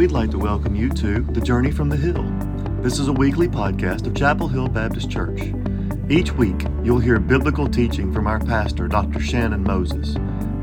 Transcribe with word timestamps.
we'd 0.00 0.12
like 0.12 0.30
to 0.30 0.38
welcome 0.38 0.74
you 0.74 0.88
to 0.88 1.20
The 1.20 1.42
Journey 1.42 1.70
from 1.70 1.90
the 1.90 1.96
Hill. 1.98 2.22
This 2.80 2.98
is 2.98 3.08
a 3.08 3.12
weekly 3.12 3.48
podcast 3.48 4.06
of 4.06 4.14
Chapel 4.14 4.48
Hill 4.48 4.66
Baptist 4.66 5.10
Church. 5.10 5.52
Each 6.08 6.32
week, 6.32 6.64
you'll 6.82 7.00
hear 7.00 7.18
biblical 7.18 7.68
teaching 7.68 8.10
from 8.10 8.26
our 8.26 8.38
pastor, 8.38 8.88
Dr. 8.88 9.20
Shannon 9.20 9.62
Moses. 9.62 10.16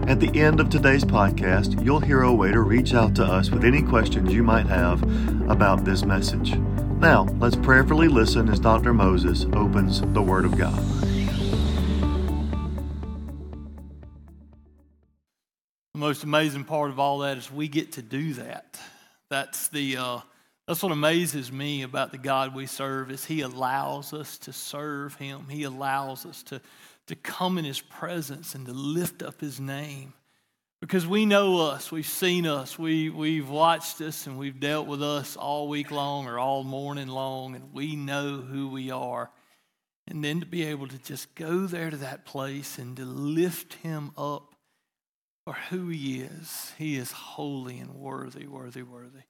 At 0.08 0.20
the 0.20 0.32
end 0.42 0.60
of 0.60 0.72
today's 0.72 1.04
podcast, 1.04 1.86
you'll 1.86 2.00
hear 2.00 2.24
a 2.24 2.34
way 2.34 2.52
to 2.52 2.62
reach 2.62 2.96
out 2.96 3.14
to 3.18 3.24
us 3.24 3.52
with 3.52 3.64
any 3.64 3.84
questions 3.84 4.34
you 4.34 4.42
might 4.42 4.66
have 4.66 5.04
about 5.48 5.86
this 5.86 6.04
message. 6.04 6.56
Now, 6.98 7.26
let's 7.38 7.58
prayerfully 7.58 8.08
listen 8.08 8.50
as 8.50 8.60
Dr. 8.60 8.92
Moses 8.92 9.46
opens 9.54 10.02
the 10.02 10.22
Word 10.24 10.46
of 10.46 10.58
God. 10.58 10.84
The 15.94 16.00
most 16.00 16.24
amazing 16.24 16.64
part 16.64 16.90
of 16.90 16.98
all 16.98 17.20
that 17.20 17.38
is 17.38 17.52
we 17.52 17.68
get 17.68 17.92
to 17.92 18.02
do 18.02 18.34
that. 18.34 18.80
That's 19.30 19.68
the 19.70 19.98
uh, 19.98 20.20
that's 20.68 20.84
what 20.84 20.92
amazes 20.92 21.52
me 21.52 21.84
about 21.84 22.12
the 22.12 22.18
God 22.18 22.54
we 22.54 22.66
serve 22.66 23.12
is 23.12 23.26
He 23.26 23.42
allows 23.42 24.14
us 24.14 24.38
to 24.40 24.54
serve 24.54 25.16
Him. 25.16 25.48
He 25.50 25.64
allows 25.64 26.26
us 26.26 26.44
to 26.44 26.62
to 27.08 27.16
come 27.16 27.58
in 27.58 27.66
His 27.66 27.82
presence 27.82 28.54
and 28.56 28.66
to 28.66 28.74
lift 28.74 29.22
up 29.24 29.42
His 29.42 29.60
name. 29.60 30.14
Because 30.80 31.08
we 31.08 31.26
know 31.26 31.58
us, 31.62 31.92
we've 31.92 32.06
seen 32.06 32.46
us, 32.46 32.78
we, 32.78 33.10
we've 33.10 33.50
watched 33.50 34.00
us, 34.00 34.28
and 34.28 34.38
we've 34.38 34.60
dealt 34.60 34.86
with 34.86 35.02
us 35.02 35.36
all 35.36 35.68
week 35.68 35.90
long 35.90 36.28
or 36.28 36.38
all 36.38 36.64
morning 36.64 37.08
long, 37.08 37.56
and 37.56 37.74
we 37.74 37.96
know 37.96 38.38
who 38.38 38.70
we 38.70 38.92
are. 38.92 39.32
And 40.08 40.24
then 40.24 40.40
to 40.40 40.46
be 40.46 40.66
able 40.66 40.88
to 40.88 41.00
just 41.00 41.34
go 41.34 41.66
there 41.66 41.90
to 41.90 41.98
that 41.98 42.26
place 42.26 42.78
and 42.78 42.96
to 42.98 43.06
lift 43.06 43.74
Him 43.76 44.12
up 44.16 44.54
for 45.48 45.54
who 45.70 45.88
He 45.88 46.20
is. 46.20 46.74
He 46.78 46.98
is 46.98 47.10
holy 47.10 47.80
and 47.80 47.96
worthy, 47.96 48.48
worthy, 48.48 48.84
worthy. 48.84 49.22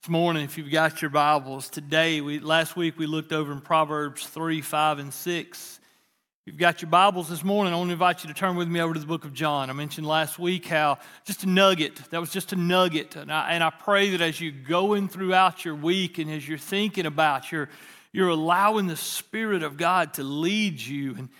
This 0.00 0.08
morning, 0.08 0.44
if 0.44 0.56
you've 0.56 0.70
got 0.70 1.02
your 1.02 1.10
Bibles, 1.10 1.68
today, 1.68 2.20
we, 2.20 2.38
last 2.38 2.76
week 2.76 2.96
we 2.96 3.06
looked 3.06 3.32
over 3.32 3.50
in 3.50 3.60
Proverbs 3.60 4.24
3, 4.24 4.60
5, 4.60 4.98
and 5.00 5.12
6. 5.12 5.80
If 5.82 6.46
you've 6.46 6.60
got 6.60 6.80
your 6.80 6.92
Bibles 6.92 7.28
this 7.28 7.42
morning, 7.42 7.72
I 7.72 7.76
want 7.76 7.88
to 7.88 7.94
invite 7.94 8.22
you 8.22 8.28
to 8.28 8.34
turn 8.34 8.54
with 8.54 8.68
me 8.68 8.80
over 8.80 8.94
to 8.94 9.00
the 9.00 9.06
book 9.06 9.24
of 9.24 9.32
John. 9.32 9.68
I 9.68 9.72
mentioned 9.72 10.06
last 10.06 10.38
week 10.38 10.66
how 10.66 10.98
just 11.24 11.42
a 11.42 11.48
nugget, 11.48 11.96
that 12.10 12.20
was 12.20 12.30
just 12.30 12.52
a 12.52 12.56
nugget. 12.56 13.16
And 13.16 13.32
I, 13.32 13.50
and 13.50 13.64
I 13.64 13.70
pray 13.70 14.10
that 14.10 14.20
as 14.20 14.40
you're 14.40 14.52
going 14.52 15.08
throughout 15.08 15.64
your 15.64 15.74
week 15.74 16.18
and 16.18 16.30
as 16.30 16.48
you're 16.48 16.56
thinking 16.56 17.04
about, 17.04 17.50
you're, 17.50 17.68
you're 18.12 18.28
allowing 18.28 18.86
the 18.86 18.96
Spirit 18.96 19.64
of 19.64 19.76
God 19.76 20.14
to 20.14 20.22
lead 20.22 20.80
you 20.80 21.16
and 21.16 21.30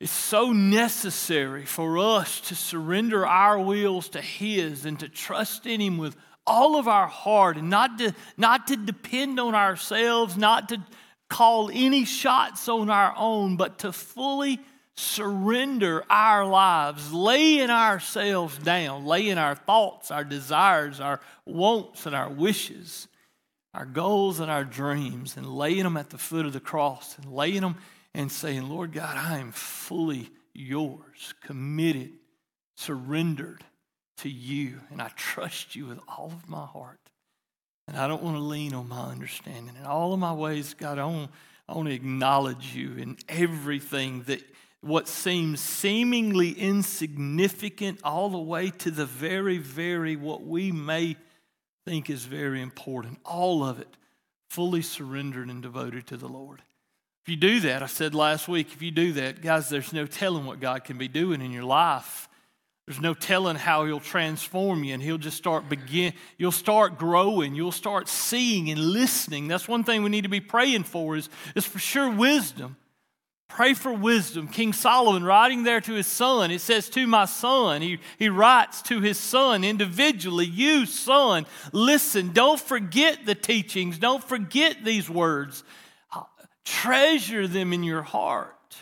it's 0.00 0.10
so 0.10 0.52
necessary 0.52 1.66
for 1.66 1.98
us 1.98 2.40
to 2.40 2.54
surrender 2.54 3.26
our 3.26 3.60
wills 3.60 4.08
to 4.10 4.20
His 4.20 4.86
and 4.86 4.98
to 5.00 5.08
trust 5.10 5.66
in 5.66 5.78
Him 5.80 5.98
with 5.98 6.16
all 6.46 6.78
of 6.78 6.88
our 6.88 7.06
heart 7.06 7.58
and 7.58 7.68
not 7.68 7.98
to, 7.98 8.14
not 8.38 8.66
to 8.68 8.76
depend 8.76 9.38
on 9.38 9.54
ourselves, 9.54 10.38
not 10.38 10.70
to 10.70 10.82
call 11.28 11.70
any 11.70 12.06
shots 12.06 12.66
on 12.66 12.88
our 12.88 13.14
own, 13.16 13.58
but 13.58 13.80
to 13.80 13.92
fully 13.92 14.58
surrender 14.94 16.02
our 16.08 16.46
lives, 16.46 17.12
laying 17.12 17.70
ourselves 17.70 18.56
down, 18.58 19.04
laying 19.04 19.38
our 19.38 19.54
thoughts, 19.54 20.10
our 20.10 20.24
desires, 20.24 20.98
our 20.98 21.20
wants, 21.44 22.06
and 22.06 22.16
our 22.16 22.30
wishes, 22.30 23.06
our 23.74 23.86
goals 23.86 24.40
and 24.40 24.50
our 24.50 24.64
dreams, 24.64 25.36
and 25.36 25.46
laying 25.46 25.84
them 25.84 25.98
at 25.98 26.08
the 26.08 26.18
foot 26.18 26.46
of 26.46 26.54
the 26.54 26.60
cross 26.60 27.16
and 27.18 27.32
laying 27.32 27.60
them 27.60 27.76
and 28.14 28.30
saying, 28.30 28.68
Lord 28.68 28.92
God, 28.92 29.16
I 29.16 29.38
am 29.38 29.52
fully 29.52 30.30
yours, 30.54 31.34
committed, 31.42 32.12
surrendered 32.76 33.64
to 34.18 34.28
you, 34.28 34.80
and 34.90 35.00
I 35.00 35.08
trust 35.16 35.74
you 35.74 35.86
with 35.86 36.00
all 36.08 36.32
of 36.32 36.48
my 36.48 36.66
heart. 36.66 37.00
And 37.88 37.96
I 37.96 38.06
don't 38.06 38.22
want 38.22 38.36
to 38.36 38.42
lean 38.42 38.74
on 38.74 38.88
my 38.88 39.06
understanding. 39.06 39.74
In 39.78 39.84
all 39.84 40.12
of 40.12 40.20
my 40.20 40.32
ways, 40.32 40.74
God, 40.74 40.98
I 40.98 41.06
want, 41.06 41.30
I 41.68 41.74
want 41.74 41.88
to 41.88 41.94
acknowledge 41.94 42.74
you 42.74 42.94
in 42.96 43.16
everything 43.28 44.22
that 44.24 44.42
what 44.80 45.08
seems 45.08 45.60
seemingly 45.60 46.52
insignificant, 46.52 48.00
all 48.02 48.30
the 48.30 48.38
way 48.38 48.70
to 48.70 48.90
the 48.90 49.06
very, 49.06 49.58
very 49.58 50.16
what 50.16 50.42
we 50.42 50.72
may 50.72 51.16
think 51.84 52.08
is 52.08 52.24
very 52.24 52.62
important. 52.62 53.18
All 53.24 53.64
of 53.64 53.80
it 53.80 53.96
fully 54.48 54.82
surrendered 54.82 55.48
and 55.48 55.62
devoted 55.62 56.06
to 56.08 56.16
the 56.16 56.28
Lord. 56.28 56.62
If 57.22 57.28
you 57.28 57.36
do 57.36 57.60
that, 57.60 57.82
I 57.82 57.86
said 57.86 58.14
last 58.14 58.48
week, 58.48 58.68
if 58.72 58.80
you 58.80 58.90
do 58.90 59.12
that, 59.14 59.42
guys, 59.42 59.68
there's 59.68 59.92
no 59.92 60.06
telling 60.06 60.46
what 60.46 60.60
God 60.60 60.84
can 60.84 60.96
be 60.96 61.08
doing 61.08 61.42
in 61.42 61.52
your 61.52 61.64
life. 61.64 62.28
There's 62.86 63.00
no 63.00 63.14
telling 63.14 63.56
how 63.56 63.84
he'll 63.84 64.00
transform 64.00 64.82
you 64.82 64.94
and 64.94 65.02
he'll 65.02 65.18
just 65.18 65.36
start 65.36 65.68
begin 65.68 66.12
you'll 66.38 66.50
start 66.50 66.98
growing, 66.98 67.54
you'll 67.54 67.70
start 67.70 68.08
seeing 68.08 68.68
and 68.68 68.80
listening. 68.80 69.46
That's 69.46 69.68
one 69.68 69.84
thing 69.84 70.02
we 70.02 70.10
need 70.10 70.22
to 70.22 70.28
be 70.28 70.40
praying 70.40 70.84
for 70.84 71.16
is, 71.16 71.28
is 71.54 71.64
for 71.64 71.78
sure 71.78 72.10
wisdom. 72.10 72.76
Pray 73.50 73.74
for 73.74 73.92
wisdom. 73.92 74.48
King 74.48 74.72
Solomon 74.72 75.24
writing 75.24 75.64
there 75.64 75.80
to 75.80 75.92
his 75.92 76.06
son, 76.06 76.50
it 76.50 76.60
says, 76.60 76.88
To 76.90 77.06
my 77.06 77.24
son. 77.24 77.82
He, 77.82 77.98
he 78.18 78.28
writes 78.28 78.80
to 78.82 79.00
his 79.00 79.18
son 79.18 79.64
individually, 79.64 80.46
You, 80.46 80.86
son, 80.86 81.46
listen. 81.72 82.32
Don't 82.32 82.60
forget 82.60 83.26
the 83.26 83.34
teachings. 83.34 83.98
Don't 83.98 84.22
forget 84.22 84.84
these 84.84 85.10
words. 85.10 85.64
Treasure 86.70 87.48
them 87.48 87.72
in 87.72 87.82
your 87.82 88.02
heart. 88.02 88.76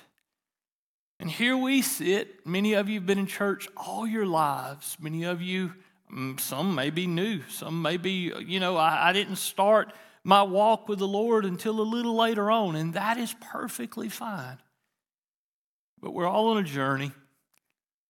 And 1.19 1.31
here 1.31 1.56
we 1.56 1.81
sit. 1.81 2.47
Many 2.47 2.75
of 2.75 2.87
you 2.87 2.97
have 2.97 3.06
been 3.06 3.19
in 3.19 3.26
church 3.26 3.66
all 3.78 4.06
your 4.06 4.26
lives. 4.26 4.99
Many 5.00 5.25
of 5.25 5.41
you, 5.41 5.72
mm, 6.15 6.38
some 6.38 6.75
may 6.75 6.91
be 6.91 7.06
new. 7.06 7.41
Some 7.49 7.81
may 7.81 7.97
be, 7.97 8.31
you 8.47 8.60
know, 8.60 8.76
I, 8.76 9.09
I 9.09 9.12
didn't 9.15 9.37
start 9.37 9.94
my 10.22 10.43
walk 10.43 10.87
with 10.87 10.99
the 10.99 11.09
Lord 11.09 11.47
until 11.47 11.81
a 11.81 11.82
little 11.82 12.15
later 12.15 12.50
on, 12.50 12.76
and 12.76 12.93
that 12.93 13.16
is 13.16 13.34
perfectly 13.41 14.10
fine. 14.10 14.59
But 15.99 16.12
we're 16.12 16.28
all 16.28 16.49
on 16.49 16.59
a 16.59 16.62
journey. 16.62 17.12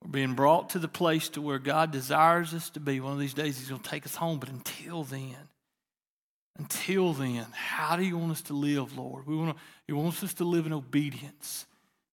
We're 0.02 0.10
being 0.10 0.34
brought 0.34 0.70
to 0.70 0.80
the 0.80 0.88
place 0.88 1.28
to 1.30 1.40
where 1.40 1.60
God 1.60 1.92
desires 1.92 2.52
us 2.52 2.68
to 2.70 2.80
be. 2.80 2.98
One 2.98 3.12
of 3.12 3.20
these 3.20 3.32
days, 3.32 3.58
He's 3.58 3.68
going 3.68 3.80
to 3.80 3.88
take 3.88 4.06
us 4.06 4.16
home. 4.16 4.40
But 4.40 4.48
until 4.48 5.04
then, 5.04 5.36
until 6.58 7.12
then, 7.12 7.46
how 7.52 7.96
do 7.96 8.02
you 8.02 8.18
want 8.18 8.32
us 8.32 8.42
to 8.42 8.52
live, 8.52 8.96
Lord? 8.98 9.26
We 9.26 9.36
want 9.36 9.56
to, 9.56 9.62
he 9.86 9.92
wants 9.92 10.22
us 10.22 10.34
to 10.34 10.44
live 10.44 10.66
in 10.66 10.72
obedience. 10.72 11.66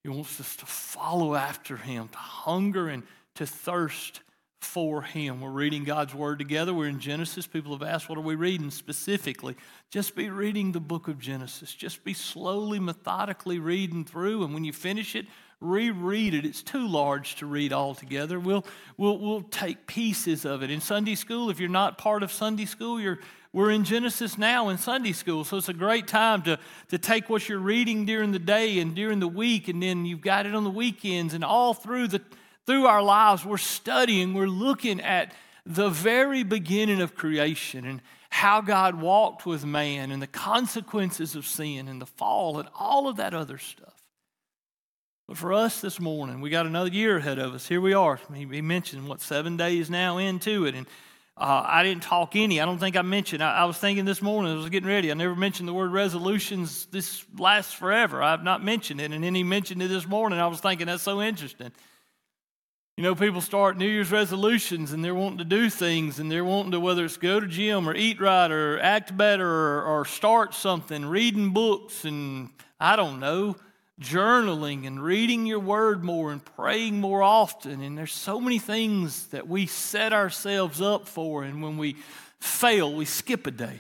He 0.03 0.09
wants 0.09 0.39
us 0.39 0.56
to 0.57 0.66
follow 0.67 1.33
after 1.33 1.78
Him, 1.78 2.09
to 2.09 2.17
hunger 2.17 2.88
and 2.89 3.01
to 3.35 3.47
thirst 3.47 4.22
for 4.61 5.01
Him. 5.01 5.41
We're 5.41 5.50
reading 5.50 5.83
God's 5.83 6.13
Word 6.13 6.38
together. 6.38 6.75
We're 6.75 6.89
in 6.89 7.00
Genesis. 7.00 7.47
People 7.47 7.72
have 7.73 7.81
asked, 7.81 8.07
what 8.07 8.19
are 8.19 8.22
we 8.22 8.35
reading 8.35 8.69
specifically? 8.69 9.56
Just 9.89 10.16
be 10.16 10.29
reading 10.29 10.73
the 10.73 10.79
book 10.79 11.07
of 11.07 11.17
Genesis. 11.17 11.73
Just 11.73 12.03
be 12.03 12.13
slowly, 12.13 12.79
methodically 12.79 13.57
reading 13.57 14.06
through. 14.06 14.44
And 14.44 14.53
when 14.53 14.63
you 14.63 14.73
finish 14.73 15.16
it, 15.16 15.25
reread 15.59 16.35
it. 16.35 16.45
It's 16.45 16.62
too 16.62 16.88
large 16.88 17.35
to 17.38 17.47
read 17.47 17.73
all 17.73 17.95
together. 17.95 18.39
We'll, 18.39 18.66
we'll, 18.97 19.17
we'll 19.17 19.41
take 19.41 19.88
pieces 19.88 20.45
of 20.45 20.62
it. 20.62 20.69
In 20.69 20.81
Sunday 20.81 21.16
school, 21.16 21.50
if 21.50 21.59
you're 21.59 21.69
not 21.69 21.97
part 21.97 22.22
of 22.22 22.31
Sunday 22.31 22.66
school, 22.66 23.00
you're 23.00 23.19
we're 23.55 23.71
in 23.71 23.85
Genesis 23.85 24.38
now 24.38 24.67
in 24.67 24.77
Sunday 24.77 25.13
school, 25.13 25.45
so 25.45 25.55
it's 25.55 25.69
a 25.69 25.73
great 25.73 26.09
time 26.09 26.41
to, 26.41 26.59
to 26.89 26.97
take 26.97 27.29
what 27.29 27.47
you're 27.47 27.57
reading 27.57 28.05
during 28.05 28.33
the 28.33 28.38
day 28.38 28.79
and 28.79 28.93
during 28.93 29.21
the 29.21 29.29
week, 29.29 29.69
and 29.69 29.81
then 29.81 30.05
you've 30.05 30.19
got 30.19 30.45
it 30.45 30.53
on 30.53 30.66
the 30.66 30.69
weekends, 30.69 31.33
and 31.33 31.41
all 31.41 31.73
through, 31.73 32.09
the, 32.09 32.21
through 32.65 32.85
our 32.85 33.01
lives, 33.01 33.45
we're 33.45 33.55
studying, 33.55 34.33
we're 34.33 34.45
looking 34.45 34.99
at 34.99 35.33
the 35.65 35.88
very 35.88 36.44
beginning 36.44 36.99
of 36.99 37.15
creation 37.15 37.85
and 37.85 38.01
how 38.29 38.59
God 38.59 38.95
walked 38.95 39.45
with 39.45 39.63
man 39.63 40.11
and 40.11 40.21
the 40.21 40.27
consequences 40.27 41.33
of 41.38 41.45
sin 41.45 41.88
and 41.88 42.01
the 42.01 42.05
fall 42.05 42.59
and 42.59 42.67
all 42.77 43.07
of 43.07 43.15
that 43.15 43.33
other 43.33 43.57
stuff. 43.57 43.95
But 45.29 45.38
for 45.38 45.53
us 45.53 45.79
this 45.79 46.01
morning, 46.01 46.41
we 46.41 46.49
got 46.49 46.65
another 46.65 46.89
year 46.89 47.15
ahead 47.15 47.39
of 47.39 47.53
us. 47.53 47.69
Here 47.69 47.79
we 47.79 47.94
are. 47.94 48.19
He 48.33 48.61
mentioned, 48.61 49.07
what, 49.07 49.21
seven 49.21 49.55
days 49.55 49.89
now 49.89 50.17
into 50.17 50.65
it. 50.65 50.75
And 50.75 50.85
uh, 51.37 51.63
I 51.67 51.83
didn't 51.83 52.03
talk 52.03 52.35
any. 52.35 52.61
I 52.61 52.65
don't 52.65 52.77
think 52.77 52.95
I 52.95 53.01
mentioned. 53.01 53.43
I, 53.43 53.57
I, 53.57 53.65
was 53.65 53.77
thinking 53.77 54.05
this 54.05 54.21
morning, 54.21 54.53
I 54.53 54.55
was 54.55 54.69
getting 54.69 54.87
ready. 54.87 55.11
I 55.11 55.15
never 55.15 55.35
mentioned 55.35 55.67
the 55.67 55.73
word 55.73 55.91
resolutions. 55.91 56.85
This 56.85 57.25
lasts 57.37 57.73
forever. 57.73 58.23
I've 58.23 58.43
not 58.43 58.63
mentioned 58.63 59.01
it. 59.01 59.11
And 59.11 59.21
then 59.21 59.35
he 59.35 59.43
mentioned 59.43 59.81
it 59.81 59.89
this 59.89 60.07
morning. 60.07 60.39
I 60.39 60.47
was 60.47 60.61
thinking, 60.61 60.87
that's 60.87 61.03
so 61.03 61.21
interesting. 61.21 61.73
You 62.95 63.03
know, 63.03 63.15
people 63.15 63.41
start 63.41 63.77
New 63.77 63.87
Year's 63.87 64.11
resolutions 64.11 64.93
and 64.93 65.03
they're 65.03 65.13
wanting 65.13 65.39
to 65.39 65.43
do 65.43 65.69
things 65.69 66.19
and 66.19 66.31
they're 66.31 66.45
wanting 66.45 66.71
to, 66.71 66.79
whether 66.79 67.03
it's 67.03 67.17
go 67.17 67.41
to 67.41 67.47
gym 67.47 67.89
or 67.89 67.93
eat 67.93 68.21
right 68.21 68.49
or 68.49 68.79
act 68.79 69.17
better 69.17 69.45
or, 69.45 69.83
or 69.83 70.05
start 70.05 70.53
something, 70.53 71.05
reading 71.05 71.49
books 71.49 72.05
and 72.05 72.49
I 72.79 72.95
don't 72.95 73.19
know 73.19 73.57
journaling 74.01 74.86
and 74.86 75.01
reading 75.01 75.45
your 75.45 75.59
word 75.59 76.03
more 76.03 76.31
and 76.31 76.44
praying 76.44 77.00
more 77.00 77.24
often. 77.24 77.81
And 77.81 77.97
there's 77.97 78.13
so 78.13 78.39
many 78.39 78.59
things 78.59 79.27
that 79.27 79.47
we 79.47 79.65
set 79.65 80.13
ourselves 80.13 80.81
up 80.81 81.07
for. 81.07 81.44
And 81.44 81.62
when 81.62 81.77
we 81.77 81.95
fail, 82.39 82.94
we 82.94 83.06
skip 83.06 83.47
a 83.47 83.51
day. 83.51 83.80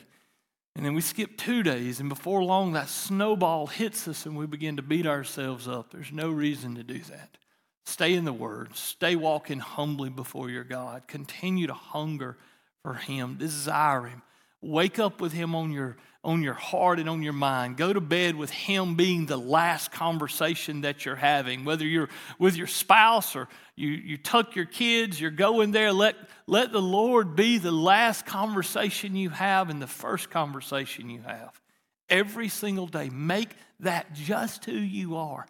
And 0.75 0.85
then 0.85 0.93
we 0.93 1.01
skip 1.01 1.37
two 1.37 1.63
days. 1.63 1.99
And 1.99 2.09
before 2.09 2.43
long, 2.43 2.73
that 2.73 2.89
snowball 2.89 3.67
hits 3.67 4.07
us 4.07 4.25
and 4.25 4.37
we 4.37 4.45
begin 4.45 4.75
to 4.77 4.81
beat 4.81 5.05
ourselves 5.05 5.67
up. 5.67 5.91
There's 5.91 6.11
no 6.11 6.29
reason 6.29 6.75
to 6.75 6.83
do 6.83 6.99
that. 6.99 7.37
Stay 7.85 8.13
in 8.13 8.25
the 8.25 8.33
Word. 8.33 8.75
Stay 8.75 9.15
walking 9.15 9.59
humbly 9.59 10.09
before 10.09 10.49
your 10.49 10.63
God. 10.63 11.07
Continue 11.07 11.67
to 11.67 11.73
hunger 11.73 12.35
for 12.81 12.95
Him. 12.95 13.35
Desire 13.37 14.05
Him. 14.05 14.21
Wake 14.65 14.97
up 14.97 15.21
with 15.21 15.31
Him 15.31 15.53
on 15.53 15.71
your, 15.71 15.95
on 16.23 16.41
your 16.41 16.55
heart 16.55 16.99
and 16.99 17.07
on 17.07 17.21
your 17.21 17.33
mind. 17.33 17.77
Go 17.77 17.93
to 17.93 18.01
bed 18.01 18.35
with 18.35 18.49
Him 18.49 18.95
being 18.95 19.27
the 19.27 19.37
last 19.37 19.91
conversation 19.91 20.81
that 20.81 21.05
you're 21.05 21.15
having, 21.15 21.65
whether 21.65 21.85
you're 21.85 22.09
with 22.39 22.55
your 22.55 22.67
spouse 22.67 23.35
or 23.35 23.47
you, 23.75 23.89
you 23.89 24.17
tuck 24.17 24.55
your 24.55 24.65
kids, 24.65 25.21
you're 25.21 25.29
going 25.29 25.71
there. 25.71 25.93
Let, 25.93 26.15
let 26.47 26.71
the 26.71 26.81
Lord 26.81 27.35
be 27.35 27.59
the 27.59 27.71
last 27.71 28.25
conversation 28.25 29.15
you 29.15 29.29
have 29.29 29.69
and 29.69 29.81
the 29.81 29.87
first 29.87 30.31
conversation 30.31 31.09
you 31.09 31.21
have. 31.21 31.61
Every 32.09 32.49
single 32.49 32.87
day. 32.87 33.09
Make 33.09 33.49
that 33.81 34.13
just 34.13 34.65
who 34.65 34.73
you 34.73 35.17
are, 35.17 35.45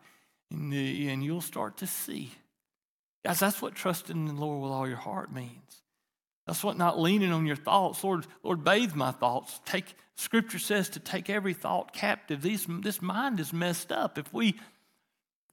and, 0.51 0.73
and 0.73 1.23
you'll 1.23 1.41
start 1.41 1.77
to 1.77 1.87
see. 1.87 2.31
Guys, 3.23 3.39
that's 3.39 3.61
what 3.61 3.75
trusting 3.75 4.15
in 4.15 4.35
the 4.35 4.41
Lord 4.41 4.61
with 4.61 4.71
all 4.71 4.87
your 4.87 4.97
heart 4.97 5.33
means. 5.33 5.84
That's 6.45 6.63
what 6.63 6.77
not 6.77 6.99
leaning 6.99 7.31
on 7.31 7.45
your 7.45 7.55
thoughts. 7.55 8.03
Lord, 8.03 8.27
Lord, 8.43 8.63
bathe 8.63 8.93
my 8.93 9.11
thoughts. 9.11 9.59
Take 9.65 9.95
Scripture 10.17 10.59
says 10.59 10.89
to 10.89 10.99
take 10.99 11.29
every 11.29 11.53
thought 11.53 11.91
captive. 11.91 12.41
These, 12.41 12.65
this 12.81 13.01
mind 13.01 13.39
is 13.39 13.51
messed 13.51 13.91
up. 13.91 14.17
If 14.17 14.33
we 14.33 14.55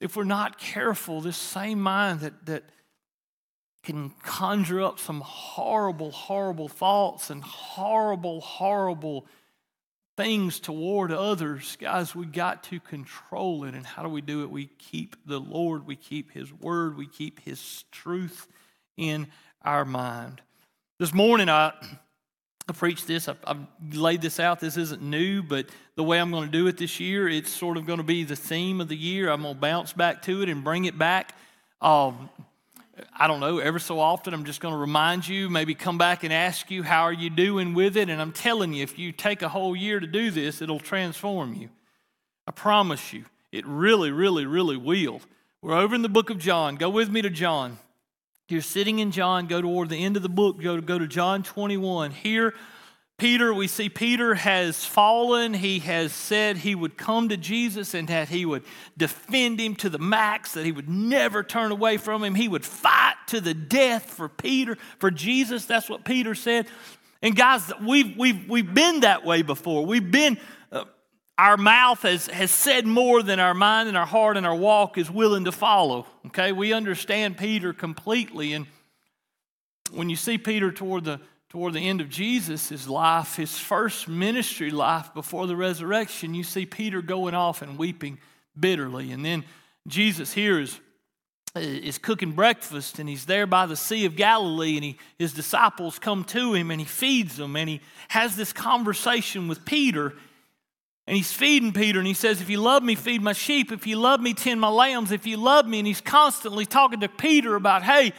if 0.03 0.17
we're 0.17 0.25
not 0.25 0.59
careful, 0.59 1.21
this 1.21 1.37
same 1.37 1.81
mind 1.81 2.21
that, 2.21 2.47
that 2.47 2.65
can 3.85 4.11
conjure 4.25 4.83
up 4.83 4.99
some 4.99 5.21
horrible, 5.21 6.11
horrible 6.11 6.67
thoughts 6.67 7.31
and 7.31 7.41
horrible, 7.43 8.41
horrible 8.41 9.27
things 10.17 10.59
toward 10.59 11.13
others, 11.13 11.77
guys, 11.81 12.17
we 12.17 12.27
got 12.27 12.65
to 12.65 12.81
control 12.81 13.63
it. 13.63 13.75
And 13.75 13.87
how 13.87 14.03
do 14.03 14.09
we 14.09 14.21
do 14.21 14.43
it? 14.43 14.51
We 14.51 14.67
keep 14.67 15.17
the 15.25 15.39
Lord, 15.39 15.87
we 15.87 15.95
keep 15.95 16.33
His 16.33 16.53
Word, 16.53 16.97
we 16.97 17.07
keep 17.07 17.39
His 17.39 17.85
truth 17.93 18.49
in 18.97 19.29
our 19.63 19.85
mind. 19.85 20.43
This 20.99 21.15
morning, 21.15 21.49
I, 21.49 21.73
I 22.69 22.73
preached 22.75 23.07
this, 23.07 23.29
I, 23.29 23.35
I've 23.45 23.59
laid 23.93 24.21
this 24.21 24.39
out. 24.39 24.61
This 24.61 24.77
isn't 24.77 25.03
new, 25.03 25.43
but 25.43 25.67
the 25.97 26.05
way 26.05 26.21
I'm 26.21 26.31
going 26.31 26.47
to 26.47 26.53
do 26.53 26.67
it 26.67 26.77
this 26.77 27.01
year, 27.01 27.29
it's 27.29 27.51
sort 27.51 27.77
of 27.77 27.87
going 27.87 27.97
to 27.97 28.05
be 28.05 28.25
the 28.25 28.37
theme 28.37 28.81
of 28.81 28.89
the 28.89 28.97
year. 28.97 29.31
I'm 29.31 29.43
going 29.43 29.55
to 29.55 29.61
bounce 29.61 29.93
back 29.93 30.23
to 30.23 30.43
it 30.43 30.49
and 30.49 30.63
bring 30.63 30.85
it 30.85 30.97
back. 30.97 31.35
Um, 31.81 32.29
I 33.19 33.27
don't 33.27 33.41
know, 33.41 33.59
ever 33.59 33.79
so 33.79 33.99
often, 33.99 34.35
I'm 34.35 34.45
just 34.45 34.61
going 34.61 34.75
to 34.75 34.79
remind 34.79 35.27
you, 35.27 35.49
maybe 35.49 35.75
come 35.75 35.97
back 35.97 36.25
and 36.25 36.33
ask 36.33 36.71
you, 36.71 36.83
how 36.83 37.03
are 37.03 37.13
you 37.13 37.31
doing 37.31 37.73
with 37.73 37.97
it? 37.97 38.11
And 38.11 38.21
I'm 38.21 38.33
telling 38.33 38.75
you, 38.75 38.83
if 38.83 38.99
you 38.99 39.13
take 39.13 39.41
a 39.43 39.49
whole 39.49 39.75
year 39.75 39.99
to 39.99 40.07
do 40.07 40.31
this, 40.31 40.61
it'll 40.61 40.79
transform 40.79 41.55
you. 41.55 41.71
I 42.47 42.53
promise 42.53 43.13
you, 43.13 43.25
it 43.51 43.67
really, 43.67 44.11
really, 44.11 44.45
really 44.45 44.77
will. 44.77 45.21
We're 45.63 45.75
over 45.75 45.95
in 45.95 46.03
the 46.03 46.09
book 46.09 46.29
of 46.29 46.39
John. 46.39 46.77
Go 46.77 46.91
with 46.91 47.11
me 47.11 47.23
to 47.23 47.31
John. 47.31 47.79
You're 48.53 48.61
sitting 48.61 48.99
in 48.99 49.13
John, 49.13 49.47
go 49.47 49.63
toward 49.63 49.89
the 49.89 49.97
end 49.97 50.19
of 50.19 50.23
the 50.23 50.29
book, 50.29 50.61
go 50.61 50.77
to, 50.77 50.83
go 50.83 50.99
to 50.99 51.07
John 51.07 51.43
21. 51.43 52.11
Here, 52.11 52.53
Peter, 53.17 53.55
we 53.55 53.67
see 53.67 53.89
Peter 53.89 54.35
has 54.35 54.85
fallen. 54.85 55.55
He 55.55 55.79
has 55.79 56.13
said 56.13 56.59
he 56.59 56.75
would 56.75 56.99
come 56.99 57.31
to 57.31 57.39
Jesus 57.39 57.95
and 57.95 58.07
that 58.09 58.29
he 58.29 58.45
would 58.45 58.63
defend 58.99 59.59
him 59.59 59.75
to 59.77 59.89
the 59.89 59.99
max, 59.99 60.53
that 60.53 60.67
he 60.67 60.73
would 60.73 60.91
never 60.91 61.43
turn 61.43 61.73
away 61.73 61.97
from 61.97 62.23
him. 62.23 62.35
He 62.35 62.47
would 62.47 62.67
fight 62.67 63.15
to 63.29 63.41
the 63.41 63.55
death 63.55 64.05
for 64.05 64.29
Peter, 64.29 64.77
for 64.99 65.11
Jesus. 65.11 65.65
That's 65.65 65.89
what 65.89 66.05
Peter 66.05 66.35
said. 66.35 66.67
And 67.23 67.35
guys, 67.35 67.73
we've, 67.81 68.19
we've, 68.19 68.51
we've 68.51 68.75
been 68.75 69.01
that 69.01 69.25
way 69.25 69.41
before. 69.41 69.87
We've 69.87 70.11
been 70.11 70.37
our 71.39 71.57
mouth 71.57 72.03
has, 72.03 72.27
has 72.27 72.51
said 72.51 72.87
more 72.87 73.23
than 73.23 73.41
our 73.41 73.55
mind 73.55 73.89
and 73.89 73.97
our 73.97 74.07
heart 74.07 74.37
and 74.37 74.47
our 74.47 74.55
walk 74.55 74.99
is 74.99 75.11
willing 75.11 75.45
to 75.47 75.53
follow. 75.53 76.07
Okay, 76.27 76.53
we 76.53 76.73
understand 76.73 77.37
Peter 77.37 77.73
completely. 77.73 78.53
And 78.53 78.67
when 79.93 80.11
you 80.11 80.17
see 80.17 80.39
Peter 80.39 80.71
toward 80.71 81.05
the 81.05 81.21
toward 81.53 81.75
the 81.75 81.87
end 81.87 82.01
of 82.01 82.09
Jesus' 82.09 82.89
life, 82.89 83.37
his 83.37 83.59
first 83.59 84.09
ministry 84.09 84.71
life 84.71 85.13
before 85.13 85.47
the 85.47 85.55
resurrection, 85.55 86.33
you 86.33 86.43
see 86.43 86.65
Peter 86.65 87.03
going 87.03 87.35
off 87.35 87.61
and 87.61 87.77
weeping 87.77 88.17
bitterly. 88.59 89.13
And 89.13 89.23
then 89.23 89.45
Jesus 89.87 90.33
here 90.33 90.59
is, 90.61 90.81
is 91.55 91.99
cooking 91.99 92.33
breakfast 92.33 92.99
and 92.99 93.07
he's 93.07 93.27
there 93.27 93.47
by 93.47 93.67
the 93.67 93.77
Sea 93.77 94.07
of 94.07 94.17
Galilee 94.17 94.77
and 94.77 94.85
he, 94.85 94.97
his 95.19 95.35
disciples 95.35 95.99
come 95.99 96.25
to 96.25 96.55
him 96.55 96.71
and 96.71 96.81
he 96.81 96.87
feeds 96.87 97.37
them 97.37 97.55
and 97.55 97.69
he 97.69 97.83
has 98.09 98.35
this 98.35 98.55
conversation 98.55 99.47
with 99.47 99.67
Peter 99.67 100.15
and 101.07 101.17
he's 101.17 101.33
feeding 101.33 101.73
Peter 101.73 101.99
and 101.99 102.07
he 102.07 102.15
says, 102.15 102.41
If 102.41 102.49
you 102.49 102.59
love 102.59 102.83
me, 102.83 102.95
feed 102.95 103.23
my 103.23 103.33
sheep. 103.33 103.73
If 103.73 103.87
you 103.87 103.97
love 103.97 104.21
me, 104.21 104.35
tend 104.35 104.61
my 104.61 104.69
lambs. 104.69 105.11
If 105.11 105.27
you 105.27 105.37
love 105.37 105.67
me, 105.67 105.79
and 105.79 105.87
he's 105.87 106.01
constantly 106.01 106.65
talking 106.65 107.01
to 107.01 107.09
Peter 107.09 107.57
about, 107.57 107.83
hey, 107.83 108.13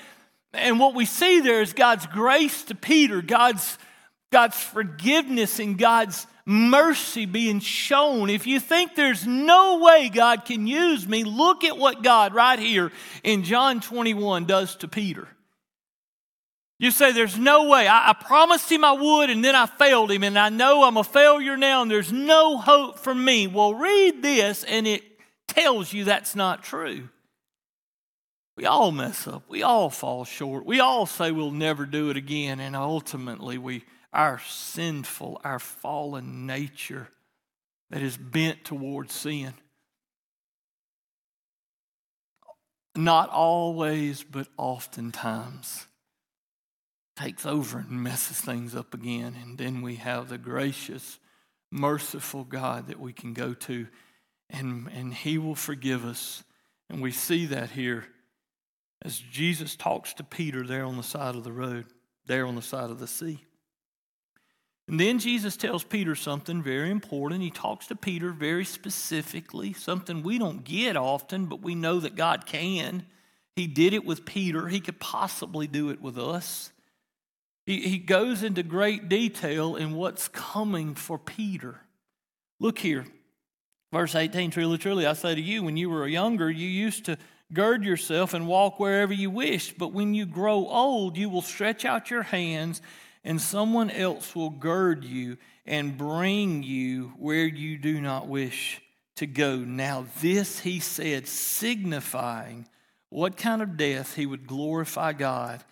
and 0.53 0.80
what 0.80 0.94
we 0.94 1.06
see 1.06 1.39
there 1.39 1.62
is 1.62 1.74
God's 1.74 2.06
grace 2.07 2.63
to 2.65 2.75
Peter, 2.75 3.21
God's, 3.21 3.77
God's 4.31 4.62
forgiveness 4.62 5.59
and 5.59 5.77
God's 5.77 6.27
mercy 6.45 7.25
being 7.25 7.62
shown. 7.62 8.30
If 8.30 8.45
you 8.45 8.59
think 8.59 8.95
there's 8.95 9.25
no 9.25 9.80
way 9.80 10.09
God 10.09 10.44
can 10.44 10.68
use 10.68 11.07
me, 11.07 11.24
look 11.24 11.63
at 11.63 11.77
what 11.77 12.03
God 12.03 12.33
right 12.33 12.59
here 12.59 12.91
in 13.24 13.44
John 13.44 13.80
21 13.80 14.45
does 14.45 14.75
to 14.77 14.89
Peter. 14.89 15.27
You 16.80 16.92
say, 16.92 17.12
There's 17.12 17.38
no 17.38 17.70
way. 17.70 17.88
I, 17.88 18.10
I, 18.10 18.14
promised 18.14 18.72
him 18.72 18.84
I 18.84 18.94
would, 18.94 19.30
and 19.30 19.44
then 19.44 19.56
I 19.56 19.66
failed 19.66 20.12
him, 20.12 20.24
and 20.24 20.38
I 20.38 20.50
know 20.50 20.84
I'm 20.84 20.98
a 20.98 21.04
failure 21.04 21.58
now, 21.58 21.81
and 21.81 21.92
there's 21.92 22.12
no 22.12 22.58
hope 22.58 23.00
for 23.00 23.14
me. 23.14 23.48
Well, 23.48 23.74
read 23.74 24.22
this, 24.22 24.64
and 24.64 24.88
it 24.88 25.04
tells 25.48 25.94
you 25.94 26.04
that's 26.04 26.36
not 26.36 26.64
true. 26.64 27.10
We 28.56 28.66
all 28.66 28.92
mess 28.92 29.28
up. 29.28 29.44
We 29.48 29.64
all 29.64 29.90
fall 29.90 30.25
short. 30.25 30.66
We 30.66 30.80
all 30.80 31.06
say 31.06 31.31
we'll 31.31 31.52
never 31.52 31.86
do 31.86 32.10
it 32.10 32.18
again, 32.18 32.60
and 32.60 32.76
ultimately, 32.76 33.58
we, 33.58 33.84
our 34.12 34.40
sinful, 34.40 35.42
our 35.44 35.60
fallen 35.60 36.46
nature 36.46 37.10
that 37.90 38.02
is 38.02 38.18
bent 38.18 38.66
towards 38.66 39.14
sin. 39.14 39.54
Not 42.96 43.30
always, 43.30 44.24
but 44.24 44.48
oftentimes 44.56 45.88
takes 47.15 47.45
over 47.45 47.80
and 47.80 48.04
messes 48.04 48.42
things 48.42 48.75
up 48.75 48.94
again. 48.94 49.36
And 49.42 49.57
then 49.57 49.81
we 49.81 49.95
have 49.95 50.30
the 50.30 50.38
gracious, 50.38 51.19
merciful 51.71 52.44
God 52.44 52.88
that 52.88 53.00
we 53.00 53.13
can 53.13 53.33
go 53.33 53.54
to, 53.54 53.88
and, 54.50 54.89
and 54.94 55.13
He 55.13 55.38
will 55.38 55.56
forgive 55.56 56.06
us. 56.06 56.44
And 56.89 57.01
we 57.01 57.12
see 57.12 57.45
that 57.48 57.71
here 57.71 58.06
as 59.04 59.18
Jesus 59.18 59.75
talks 59.75 60.13
to 60.13 60.24
Peter 60.24 60.65
there 60.65 60.86
on 60.86 60.98
the 60.98 61.04
side 61.04 61.36
of 61.36 61.44
the 61.44 61.51
road, 61.51 61.86
there 62.25 62.45
on 62.45 62.56
the 62.56 62.62
side 62.62 62.89
of 62.89 63.00
the 63.00 63.07
sea. 63.07 63.44
And 64.88 64.99
then 64.99 65.19
Jesus 65.19 65.56
tells 65.56 65.83
Peter 65.83 66.14
something 66.14 66.61
very 66.61 66.90
important. 66.90 67.42
He 67.42 67.52
talks 67.52 67.88
to 67.88 67.95
Peter 67.95 68.31
very 68.31 68.66
specifically, 68.66 69.73
something 69.73 70.23
we 70.23 70.38
don't 70.38 70.64
get 70.64 70.97
often, 70.97 71.45
but 71.45 71.61
we 71.61 71.73
know 71.73 71.99
that 72.02 72.16
God 72.16 72.45
can. 72.45 73.06
He 73.56 73.68
did 73.68 73.94
it 73.94 74.06
with 74.06 74.26
Peter, 74.26 74.68
He 74.68 74.80
could 74.80 74.99
possibly 74.99 75.68
do 75.68 75.90
it 75.90 76.02
with 76.02 76.18
us. 76.18 76.71
He, 77.66 77.82
he 77.82 77.98
goes 77.98 78.44
into 78.44 78.64
great 78.64 79.08
detail 79.10 79.76
in 79.76 79.96
what's 79.96 80.28
coming 80.28 80.96
for 80.96 81.18
Peter. 81.18 81.80
Look 82.60 82.80
here, 82.80 83.06
verse 83.92 84.16
18 84.16 84.52
Truly, 84.52 84.78
truly, 84.78 85.06
I 85.06 85.14
say 85.14 85.36
to 85.36 85.42
you, 85.42 85.64
when 85.64 85.78
you 85.78 85.90
were 85.90 86.08
younger, 86.08 86.50
you 86.50 86.68
used 86.68 87.06
to 87.06 87.18
gird 87.54 87.84
yourself 87.84 88.34
and 88.34 88.48
walk 88.48 88.80
wherever 88.80 89.14
you 89.14 89.30
wished. 89.30 89.78
But 89.78 89.94
when 89.94 90.14
you 90.14 90.26
grow 90.26 90.68
old, 90.68 91.18
you 91.18 91.30
will 91.30 91.42
stretch 91.42 91.86
out 91.86 92.10
your 92.10 92.24
hands, 92.24 92.82
and 93.24 93.40
someone 93.40 93.90
else 93.90 94.36
will 94.36 94.50
gird 94.50 95.06
you 95.06 95.38
and 95.66 95.98
bring 95.98 96.64
you 96.64 97.14
where 97.18 97.46
you 97.46 97.78
do 97.78 98.02
not 98.02 98.28
wish 98.28 98.82
to 99.16 99.28
go. 99.28 99.58
Now, 99.58 100.06
this 100.22 100.60
he 100.60 100.80
said, 100.80 101.28
signifying 101.28 102.68
what 103.10 103.38
kind 103.38 103.62
of 103.62 103.78
death 103.78 104.16
he 104.16 104.26
would 104.26 104.48
glorify 104.48 105.14
God. 105.14 105.64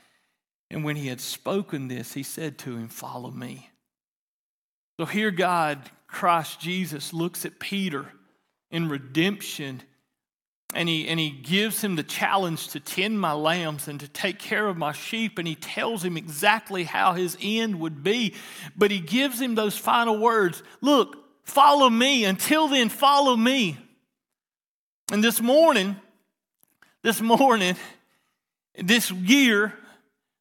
And 0.72 0.86
when 0.86 0.96
he 0.96 1.08
had 1.08 1.20
spoken 1.20 1.90
this, 1.90 2.14
he 2.14 2.24
said 2.24 2.58
to 2.60 2.78
him, 2.78 2.88
Follow 2.88 3.30
me. 3.30 3.70
So 4.98 5.06
here, 5.06 5.30
God, 5.30 5.78
Christ 6.08 6.62
Jesus, 6.62 7.14
looks 7.14 7.46
at 7.46 7.60
Peter 7.60 8.06
in 8.72 8.88
redemption 8.88 9.82
and 10.74 10.88
he, 10.88 11.10
and 11.10 11.20
he 11.20 11.30
gives 11.30 11.82
him 11.82 11.98
the 11.98 12.04
challenge 12.04 12.70
to 12.70 12.80
tend 12.80 13.20
my 13.20 13.34
lambs 13.34 13.90
and 13.90 14.00
to 14.00 14.08
take 14.08 14.40
care 14.40 14.66
of 14.68 14.78
my 14.78 14.94
sheep. 14.94 15.38
And 15.38 15.46
he 15.46 15.56
tells 15.56 16.06
him 16.06 16.16
exactly 16.16 16.86
how 16.86 17.12
his 17.12 17.38
end 17.42 17.82
would 17.82 18.04
be. 18.04 18.36
But 18.78 18.90
he 18.92 19.02
gives 19.02 19.42
him 19.42 19.56
those 19.56 19.78
final 19.78 20.18
words 20.18 20.64
Look, 20.80 21.18
follow 21.44 21.90
me. 21.90 22.24
Until 22.24 22.70
then, 22.70 22.88
follow 22.88 23.36
me. 23.36 23.78
And 25.12 25.22
this 25.22 25.42
morning, 25.42 25.98
this 27.02 27.20
morning, 27.20 27.76
this 28.82 29.12
year, 29.12 29.74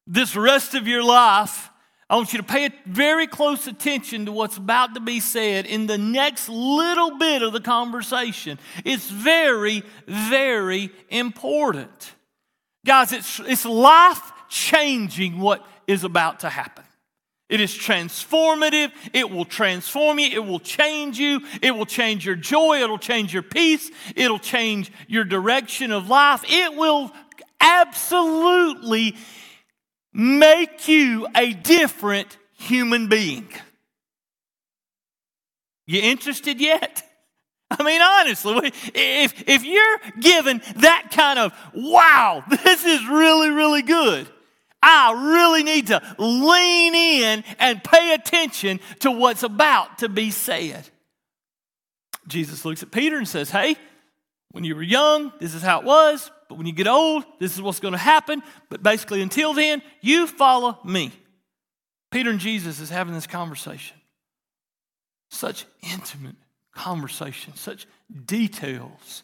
this 0.07 0.35
rest 0.35 0.73
of 0.73 0.87
your 0.87 1.03
life, 1.03 1.69
I 2.09 2.15
want 2.15 2.33
you 2.33 2.39
to 2.39 2.45
pay 2.45 2.69
very 2.85 3.25
close 3.25 3.67
attention 3.67 4.25
to 4.25 4.33
what's 4.33 4.57
about 4.57 4.95
to 4.95 4.99
be 4.99 5.21
said 5.21 5.65
in 5.65 5.87
the 5.87 5.97
next 5.97 6.49
little 6.49 7.17
bit 7.17 7.41
of 7.41 7.53
the 7.53 7.61
conversation. 7.61 8.59
It's 8.83 9.09
very, 9.09 9.83
very 10.07 10.91
important. 11.09 12.13
Guys, 12.85 13.13
it's, 13.13 13.39
it's 13.39 13.65
life 13.65 14.19
changing 14.49 15.39
what 15.39 15.65
is 15.87 16.03
about 16.03 16.41
to 16.41 16.49
happen. 16.49 16.83
It 17.47 17.61
is 17.61 17.73
transformative. 17.73 18.91
It 19.13 19.29
will 19.29 19.45
transform 19.45 20.19
you. 20.19 20.31
It 20.31 20.45
will 20.45 20.59
change 20.59 21.19
you. 21.19 21.41
It 21.61 21.71
will 21.71 21.85
change 21.85 22.25
your 22.25 22.35
joy. 22.35 22.81
It'll 22.81 22.97
change 22.97 23.33
your 23.33 23.43
peace. 23.43 23.91
It'll 24.15 24.39
change 24.39 24.91
your 25.07 25.25
direction 25.25 25.91
of 25.91 26.09
life. 26.09 26.43
It 26.47 26.75
will 26.75 27.11
absolutely 27.59 29.15
make 30.13 30.87
you 30.87 31.27
a 31.35 31.53
different 31.53 32.37
human 32.53 33.07
being. 33.07 33.47
You 35.87 36.01
interested 36.01 36.61
yet? 36.61 37.03
I 37.71 37.83
mean, 37.83 38.01
honestly, 38.01 38.73
if, 38.93 39.43
if 39.47 39.63
you're 39.63 39.99
given 40.19 40.61
that 40.77 41.09
kind 41.11 41.39
of, 41.39 41.53
wow, 41.73 42.43
this 42.49 42.85
is 42.85 43.05
really, 43.07 43.49
really 43.49 43.81
good, 43.81 44.29
I 44.83 45.35
really 45.35 45.63
need 45.63 45.87
to 45.87 46.01
lean 46.17 46.95
in 46.95 47.43
and 47.59 47.83
pay 47.83 48.13
attention 48.13 48.79
to 48.99 49.11
what's 49.11 49.43
about 49.43 49.99
to 49.99 50.09
be 50.09 50.31
said. 50.31 50.89
Jesus 52.27 52.65
looks 52.65 52.83
at 52.83 52.91
Peter 52.91 53.17
and 53.17 53.27
says, 53.27 53.51
Hey, 53.51 53.75
when 54.51 54.63
you 54.63 54.75
were 54.75 54.81
young, 54.81 55.31
this 55.39 55.53
is 55.53 55.61
how 55.61 55.79
it 55.79 55.85
was, 55.85 56.31
but 56.51 56.57
when 56.57 56.67
you 56.67 56.73
get 56.73 56.85
old, 56.85 57.23
this 57.39 57.55
is 57.55 57.61
what's 57.61 57.79
going 57.79 57.93
to 57.93 57.97
happen. 57.97 58.43
But 58.67 58.83
basically, 58.83 59.21
until 59.21 59.53
then, 59.53 59.81
you 60.01 60.27
follow 60.27 60.77
me. 60.83 61.13
Peter 62.11 62.29
and 62.29 62.41
Jesus 62.41 62.81
is 62.81 62.89
having 62.89 63.13
this 63.13 63.25
conversation. 63.25 63.95
Such 65.29 65.65
intimate 65.93 66.35
conversation, 66.73 67.55
such 67.55 67.87
details, 68.25 69.23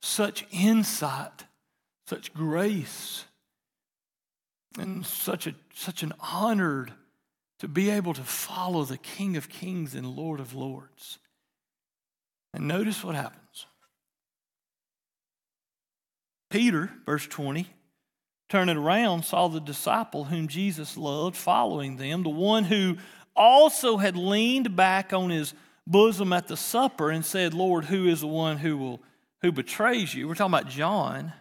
such 0.00 0.46
insight, 0.52 1.46
such 2.06 2.32
grace 2.32 3.24
and 4.78 5.04
such, 5.04 5.48
a, 5.48 5.54
such 5.74 6.04
an 6.04 6.12
honor 6.20 6.86
to 7.58 7.66
be 7.66 7.90
able 7.90 8.14
to 8.14 8.22
follow 8.22 8.84
the 8.84 8.98
King 8.98 9.36
of 9.36 9.48
Kings 9.48 9.96
and 9.96 10.06
Lord 10.06 10.38
of 10.38 10.54
Lords. 10.54 11.18
And 12.54 12.68
notice 12.68 13.02
what 13.02 13.16
happens. 13.16 13.47
Peter, 16.50 16.90
verse 17.04 17.26
20, 17.26 17.68
turning 18.48 18.76
around, 18.76 19.24
saw 19.24 19.48
the 19.48 19.60
disciple 19.60 20.24
whom 20.24 20.48
Jesus 20.48 20.96
loved 20.96 21.36
following 21.36 21.96
them, 21.96 22.22
the 22.22 22.30
one 22.30 22.64
who 22.64 22.96
also 23.36 23.98
had 23.98 24.16
leaned 24.16 24.74
back 24.74 25.12
on 25.12 25.30
his 25.30 25.54
bosom 25.86 26.32
at 26.32 26.48
the 26.48 26.56
supper 26.56 27.10
and 27.10 27.24
said, 27.24 27.54
Lord, 27.54 27.84
who 27.84 28.06
is 28.06 28.20
the 28.20 28.26
one 28.26 28.58
who 28.58 28.76
will 28.76 29.00
who 29.42 29.52
betrays 29.52 30.14
you? 30.14 30.26
We're 30.26 30.34
talking 30.34 30.52
about 30.52 30.68
John. 30.68 31.32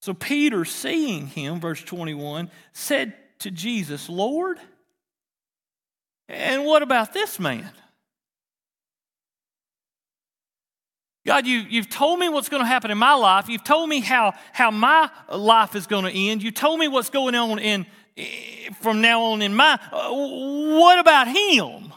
So 0.00 0.14
Peter, 0.14 0.64
seeing 0.64 1.26
him, 1.28 1.60
verse 1.60 1.82
21, 1.82 2.50
said 2.72 3.14
to 3.40 3.50
Jesus, 3.50 4.08
Lord, 4.08 4.58
and 6.28 6.64
what 6.64 6.82
about 6.82 7.12
this 7.12 7.38
man? 7.38 7.70
God, 11.26 11.46
you, 11.46 11.58
you've 11.58 11.90
told 11.90 12.18
me 12.18 12.28
what's 12.28 12.48
going 12.48 12.62
to 12.62 12.66
happen 12.66 12.90
in 12.90 12.96
my 12.98 13.14
life. 13.14 13.48
You've 13.48 13.64
told 13.64 13.88
me 13.88 14.00
how, 14.00 14.32
how 14.52 14.70
my 14.70 15.10
life 15.30 15.76
is 15.76 15.86
going 15.86 16.04
to 16.04 16.10
end. 16.10 16.42
You 16.42 16.50
told 16.50 16.78
me 16.78 16.88
what's 16.88 17.10
going 17.10 17.34
on 17.34 17.58
in, 17.58 17.86
from 18.80 19.00
now 19.02 19.22
on 19.24 19.42
in 19.42 19.54
my. 19.54 19.78
Uh, 19.92 20.10
what 20.12 20.98
about 20.98 21.28
him? 21.28 21.92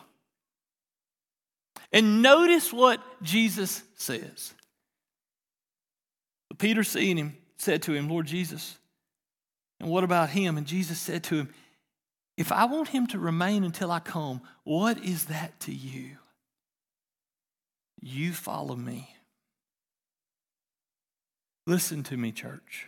And 1.94 2.22
notice 2.22 2.74
what 2.74 3.02
Jesus 3.22 3.84
says. 3.96 4.54
But 6.50 6.58
Peter, 6.58 6.84
seeing 6.84 7.18
him, 7.18 7.38
said 7.58 7.84
to 7.84 7.94
him, 7.94 8.10
Lord 8.10 8.26
Jesus, 8.26 8.78
and 9.80 9.90
what 9.90 10.04
about 10.04 10.30
him? 10.30 10.58
And 10.58 10.68
Jesus 10.68 11.00
said 11.00 11.24
to 11.26 11.36
him, 11.36 11.54
If 12.36 12.52
I 12.52 12.66
want 12.66 12.90
him 12.90 13.08
to 13.08 13.20
remain 13.20 13.64
until 13.64 13.92
I 13.92 14.00
come, 14.00 14.42
what 14.64 14.98
is 14.98 15.26
that 15.26 15.60
to 15.62 15.74
you? 15.74 16.18
You 18.02 18.34
follow 18.34 18.76
me. 18.76 19.13
Listen 21.66 22.04
to 22.04 22.18
me, 22.18 22.32
church. 22.32 22.88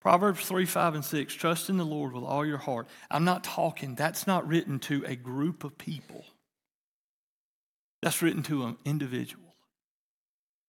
Proverbs 0.00 0.46
3, 0.46 0.64
5, 0.64 0.94
and 0.94 1.04
6 1.04 1.34
trust 1.34 1.68
in 1.68 1.76
the 1.76 1.84
Lord 1.84 2.12
with 2.12 2.24
all 2.24 2.44
your 2.46 2.58
heart. 2.58 2.88
I'm 3.10 3.24
not 3.24 3.44
talking, 3.44 3.94
that's 3.94 4.26
not 4.26 4.48
written 4.48 4.78
to 4.80 5.04
a 5.06 5.14
group 5.16 5.62
of 5.62 5.76
people, 5.76 6.24
that's 8.02 8.22
written 8.22 8.42
to 8.44 8.64
an 8.64 8.78
individual 8.84 9.49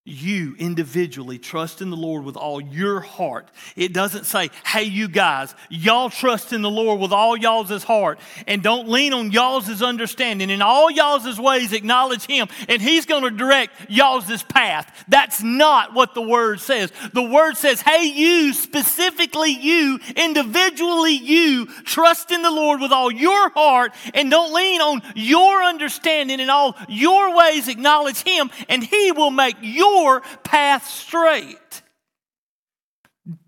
you 0.04 0.56
individually 0.58 1.38
trust 1.38 1.80
in 1.80 1.92
the 1.92 1.96
Lord 1.96 2.24
with 2.24 2.36
all 2.36 2.60
your 2.60 3.02
heart. 3.02 3.50
It 3.76 3.94
doesn't 3.94 4.24
say, 4.26 4.50
hey, 4.66 4.86
you 4.86 5.08
guys, 5.08 5.54
y'all 5.70 6.10
trust 6.10 6.54
in 6.54 6.64
the 6.64 6.72
Lord 6.72 7.00
with 7.00 7.12
all 7.12 7.38
y'all's 7.38 7.84
heart 7.84 8.20
and 8.48 8.64
don't 8.64 8.90
lean 8.90 9.14
on 9.14 9.32
y'all's 9.32 9.84
understanding. 9.84 10.50
In 10.50 10.64
all 10.64 10.90
y'all's 10.90 11.40
ways, 11.40 11.72
acknowledge 11.72 12.26
Him 12.26 12.48
and 12.68 12.82
He's 12.82 13.06
going 13.06 13.22
to 13.22 13.30
direct 13.30 13.76
y'all's 13.90 14.42
path. 14.42 15.06
That's 15.08 15.44
not 15.44 15.94
what 15.94 16.16
the 16.16 16.22
Word 16.24 16.62
says. 16.62 16.92
The 17.14 17.22
Word 17.22 17.56
says, 17.56 17.82
hey, 17.82 18.06
you, 18.06 18.54
specifically 18.54 19.52
you, 19.52 20.00
individually 20.16 21.14
you, 21.14 21.68
trust 21.84 22.32
in 22.32 22.42
the 22.42 22.50
Lord 22.50 22.82
with 22.82 22.92
all 22.92 23.12
your 23.12 23.52
heart 23.52 23.94
and 24.16 24.32
don't 24.32 24.52
lean 24.52 24.82
on 24.82 25.04
your 25.14 25.62
understanding. 25.62 26.40
In 26.40 26.50
all 26.50 26.76
your 26.90 27.38
ways, 27.38 27.68
acknowledge 27.68 28.24
Him 28.24 28.50
and 28.68 28.84
He 28.84 29.12
will 29.12 29.30
make 29.30 29.58
your 29.62 29.91
your 29.92 30.22
path 30.44 30.88
straight. 30.88 31.82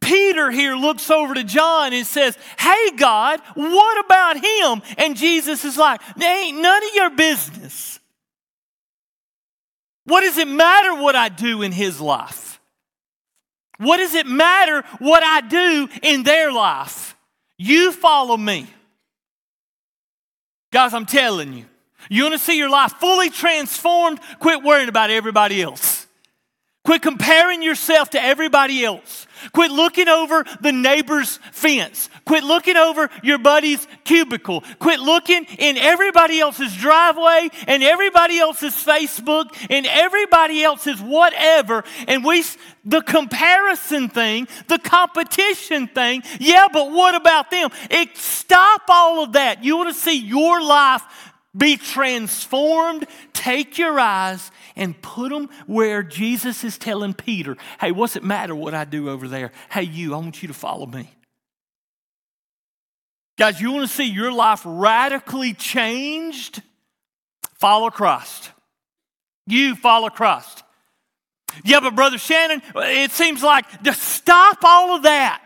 Peter 0.01 0.51
here 0.51 0.75
looks 0.75 1.09
over 1.09 1.33
to 1.33 1.43
John 1.43 1.93
and 1.93 2.05
says, 2.05 2.37
Hey, 2.59 2.91
God, 2.95 3.41
what 3.55 4.05
about 4.05 4.35
him? 4.37 4.81
And 4.97 5.15
Jesus 5.15 5.65
is 5.65 5.77
like, 5.77 6.01
Ain't 6.21 6.59
none 6.59 6.83
of 6.83 6.95
your 6.95 7.09
business. 7.11 7.99
What 10.05 10.21
does 10.21 10.37
it 10.37 10.47
matter 10.47 11.01
what 11.01 11.15
I 11.15 11.29
do 11.29 11.61
in 11.61 11.71
his 11.71 12.01
life? 12.01 12.59
What 13.77 13.97
does 13.97 14.13
it 14.13 14.27
matter 14.27 14.83
what 14.99 15.23
I 15.23 15.41
do 15.41 15.87
in 16.01 16.23
their 16.23 16.51
life? 16.51 17.15
You 17.57 17.91
follow 17.91 18.37
me. 18.37 18.67
Guys, 20.71 20.93
I'm 20.93 21.05
telling 21.05 21.53
you, 21.53 21.65
you 22.09 22.23
want 22.23 22.33
to 22.33 22.39
see 22.39 22.57
your 22.57 22.69
life 22.69 22.93
fully 22.93 23.29
transformed? 23.29 24.19
Quit 24.39 24.63
worrying 24.63 24.89
about 24.89 25.09
everybody 25.09 25.61
else. 25.61 26.02
Quit 26.83 27.01
comparing 27.01 27.63
yourself 27.63 28.09
to 28.09 28.21
everybody 28.21 28.83
else. 28.83 29.25
Quit 29.53 29.71
looking 29.71 30.09
over 30.09 30.43
the 30.59 30.73
neighbor's 30.73 31.37
fence. 31.53 32.09
Quit 32.25 32.43
looking 32.43 32.75
over 32.75 33.09
your 33.23 33.37
buddy's 33.37 33.87
cubicle. 34.03 34.65
Quit 34.79 34.99
looking 34.99 35.45
in 35.59 35.77
everybody 35.77 36.41
else's 36.41 36.75
driveway 36.75 37.49
and 37.67 37.83
everybody 37.83 38.37
else's 38.37 38.73
Facebook 38.73 39.55
and 39.69 39.85
everybody 39.85 40.61
else's 40.61 41.01
whatever. 41.01 41.85
And 42.05 42.23
we, 42.23 42.43
the 42.83 43.01
comparison 43.01 44.09
thing, 44.09 44.49
the 44.67 44.79
competition 44.79 45.87
thing, 45.87 46.23
yeah, 46.37 46.67
but 46.71 46.91
what 46.91 47.15
about 47.15 47.49
them? 47.49 47.69
It, 47.91 48.17
stop 48.17 48.81
all 48.89 49.23
of 49.23 49.33
that. 49.33 49.63
You 49.63 49.77
want 49.77 49.95
to 49.95 50.01
see 50.01 50.19
your 50.19 50.61
life 50.61 51.01
be 51.55 51.77
transformed? 51.77 53.05
Take 53.33 53.77
your 53.77 53.99
eyes 53.99 54.51
and 54.75 54.99
put 55.01 55.29
them 55.29 55.49
where 55.67 56.01
Jesus 56.03 56.63
is 56.63 56.77
telling 56.77 57.13
Peter, 57.13 57.57
hey, 57.79 57.91
what's 57.91 58.15
it 58.15 58.23
matter 58.23 58.55
what 58.55 58.73
I 58.73 58.85
do 58.85 59.09
over 59.09 59.27
there? 59.27 59.51
Hey, 59.69 59.83
you, 59.83 60.13
I 60.13 60.17
want 60.17 60.41
you 60.41 60.47
to 60.47 60.53
follow 60.53 60.85
me. 60.85 61.13
Guys, 63.37 63.59
you 63.59 63.71
want 63.71 63.87
to 63.87 63.93
see 63.93 64.05
your 64.05 64.31
life 64.31 64.61
radically 64.65 65.53
changed? 65.53 66.61
Follow 67.55 67.89
Christ. 67.89 68.51
You 69.47 69.75
follow 69.75 70.09
Christ. 70.09 70.63
Yeah, 71.63 71.79
but 71.81 71.95
Brother 71.95 72.17
Shannon, 72.17 72.61
it 72.75 73.11
seems 73.11 73.43
like 73.43 73.83
to 73.83 73.93
stop 73.93 74.57
all 74.63 74.95
of 74.95 75.03
that. 75.03 75.42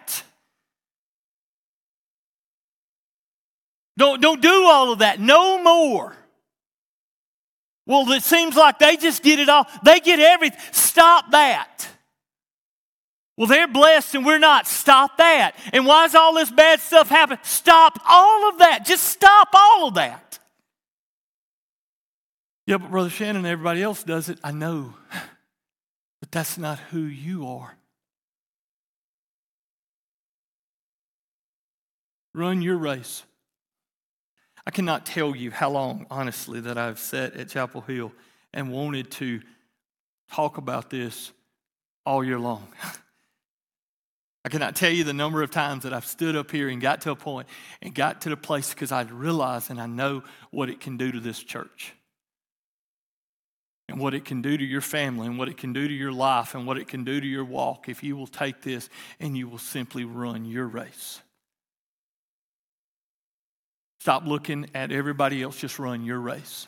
Don't, 3.97 4.21
don't 4.21 4.41
do 4.41 4.65
all 4.65 4.93
of 4.93 4.99
that. 4.99 5.19
No 5.19 5.61
more. 5.61 6.15
Well, 7.87 8.09
it 8.11 8.23
seems 8.23 8.55
like 8.55 8.79
they 8.79 8.95
just 8.97 9.23
get 9.23 9.39
it 9.39 9.49
all. 9.49 9.65
They 9.83 9.99
get 9.99 10.19
everything. 10.19 10.59
Stop 10.71 11.31
that. 11.31 11.87
Well, 13.37 13.47
they're 13.47 13.67
blessed 13.67 14.15
and 14.15 14.25
we're 14.25 14.39
not. 14.39 14.67
Stop 14.67 15.17
that. 15.17 15.55
And 15.71 15.85
why 15.85 16.05
does 16.05 16.15
all 16.15 16.33
this 16.33 16.51
bad 16.51 16.79
stuff 16.79 17.09
happen? 17.09 17.37
Stop 17.43 17.99
all 18.07 18.49
of 18.49 18.59
that. 18.59 18.85
Just 18.85 19.03
stop 19.03 19.49
all 19.53 19.87
of 19.87 19.93
that. 19.95 20.39
Yeah, 22.65 22.77
but 22.77 22.91
Brother 22.91 23.09
Shannon 23.09 23.37
and 23.37 23.47
everybody 23.47 23.81
else 23.81 24.03
does 24.03 24.27
it. 24.29 24.39
I 24.43 24.51
know. 24.51 24.93
But 26.19 26.31
that's 26.31 26.57
not 26.57 26.79
who 26.79 27.01
you 27.01 27.47
are. 27.47 27.77
Run 32.33 32.61
your 32.61 32.77
race. 32.77 33.23
I 34.67 34.69
cannot 34.69 35.05
tell 35.05 35.33
you 35.33 35.49
how 35.49 35.69
long, 35.69 36.05
honestly, 36.11 36.59
that 36.59 36.77
I've 36.77 36.99
sat 36.99 37.35
at 37.35 37.47
Chapel 37.47 37.79
Hill 37.79 38.11
and 38.53 38.69
wanted 38.69 39.09
to 39.11 39.39
talk 40.29 40.57
about 40.57 40.89
this 40.89 41.31
all 42.05 42.21
year 42.21 42.37
long. 42.37 42.67
I 44.43 44.49
cannot 44.49 44.75
tell 44.75 44.91
you 44.91 45.05
the 45.05 45.13
number 45.13 45.41
of 45.41 45.51
times 45.51 45.83
that 45.83 45.93
I've 45.93 46.05
stood 46.05 46.35
up 46.35 46.51
here 46.51 46.67
and 46.67 46.81
got 46.81 46.99
to 47.01 47.11
a 47.11 47.15
point 47.15 47.47
and 47.81 47.95
got 47.95 48.19
to 48.21 48.29
the 48.29 48.35
place 48.35 48.73
because 48.73 48.91
I 48.91 49.03
realize 49.03 49.69
and 49.69 49.79
I 49.79 49.85
know 49.85 50.21
what 50.51 50.69
it 50.69 50.81
can 50.81 50.97
do 50.97 51.13
to 51.13 51.21
this 51.21 51.41
church 51.41 51.93
and 53.87 54.01
what 54.01 54.13
it 54.13 54.25
can 54.25 54.41
do 54.41 54.57
to 54.57 54.65
your 54.65 54.81
family 54.81 55.27
and 55.27 55.39
what 55.39 55.47
it 55.47 55.55
can 55.55 55.71
do 55.71 55.87
to 55.87 55.93
your 55.93 56.11
life 56.11 56.55
and 56.55 56.67
what 56.67 56.77
it 56.77 56.89
can 56.89 57.05
do 57.05 57.21
to 57.21 57.27
your 57.27 57.45
walk 57.45 57.87
if 57.87 58.03
you 58.03 58.17
will 58.17 58.27
take 58.27 58.63
this 58.63 58.89
and 59.21 59.37
you 59.37 59.47
will 59.47 59.59
simply 59.59 60.03
run 60.03 60.43
your 60.43 60.67
race. 60.67 61.21
Stop 63.99 64.25
looking 64.25 64.69
at 64.73 64.91
everybody 64.91 65.41
else, 65.41 65.57
just 65.57 65.79
run 65.79 66.05
your 66.05 66.19
race. 66.19 66.67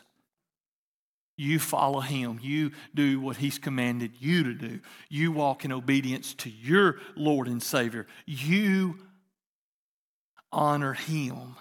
You 1.36 1.58
follow 1.58 2.00
him. 2.00 2.38
You 2.42 2.72
do 2.94 3.18
what 3.18 3.38
he's 3.38 3.58
commanded 3.58 4.12
you 4.18 4.44
to 4.44 4.52
do. 4.52 4.80
You 5.08 5.32
walk 5.32 5.64
in 5.64 5.72
obedience 5.72 6.34
to 6.34 6.50
your 6.50 6.96
Lord 7.16 7.48
and 7.48 7.62
Savior. 7.62 8.06
You 8.26 8.98
honor 10.52 10.92
him. 10.92 11.56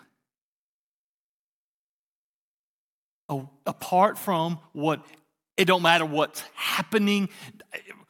Apart 3.65 4.17
from 4.17 4.59
what 4.73 5.05
it 5.55 5.65
don't 5.65 5.81
matter 5.81 6.05
what's 6.05 6.43
happening, 6.55 7.29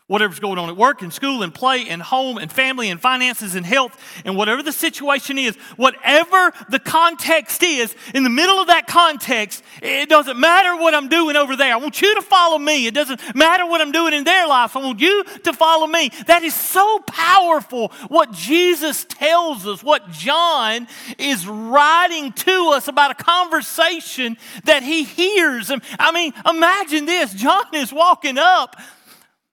whatever's 0.10 0.40
going 0.40 0.58
on 0.58 0.68
at 0.70 0.76
work 0.76 1.04
and 1.04 1.14
school 1.14 1.44
and 1.44 1.54
play 1.54 1.88
and 1.88 2.02
home 2.02 2.40
and 2.40 2.52
family 2.52 2.90
and 2.90 3.00
finances 3.00 3.54
and 3.54 3.64
health 3.64 3.96
and 4.26 4.36
whatever 4.36 4.64
the 4.64 4.72
situation 4.72 5.38
is, 5.38 5.56
whatever 5.78 6.52
the 6.68 6.80
context 6.80 7.62
is, 7.62 7.96
in 8.16 8.24
the 8.24 8.30
middle 8.30 8.58
of 8.58 8.68
that 8.68 8.88
context, 8.88 9.64
it 9.84 10.10
doesn't 10.10 10.40
matter 10.40 10.76
what 10.76 10.96
I'm 10.96 11.10
doing 11.10 11.36
over 11.36 11.56
there. 11.56 11.72
I 11.72 11.78
want 11.78 12.02
you 12.02 12.16
to 12.16 12.24
follow 12.24 12.58
me. 12.58 12.88
It 12.88 12.96
doesn't 12.96 13.36
matter 13.36 13.68
what 13.68 13.82
I'm 13.82 13.92
doing 13.92 14.14
in 14.14 14.24
their 14.24 14.48
life. 14.48 14.76
I 14.76 14.80
want 14.80 15.00
you 15.00 15.24
to 15.44 15.54
follow 15.54 15.86
me. 15.86 16.10
That 16.26 16.42
is 16.42 16.56
so 16.56 17.00
powerful 17.06 17.90
what 18.08 18.32
Jesus 18.32 19.06
tells 19.06 19.68
us, 19.68 19.84
what 19.84 20.10
John 20.10 20.88
is 21.20 21.48
writing 21.48 22.34
to 22.34 22.72
us 22.74 22.88
about 22.88 23.12
a 23.12 23.24
conversation 23.24 24.38
that 24.64 24.82
he 24.82 25.04
hears. 25.04 25.72
I 26.00 26.12
mean, 26.12 26.34
imagine 26.48 27.06
this 27.06 27.32
John 27.36 27.76
is 27.76 27.94
walking 27.94 28.40
up 28.40 28.76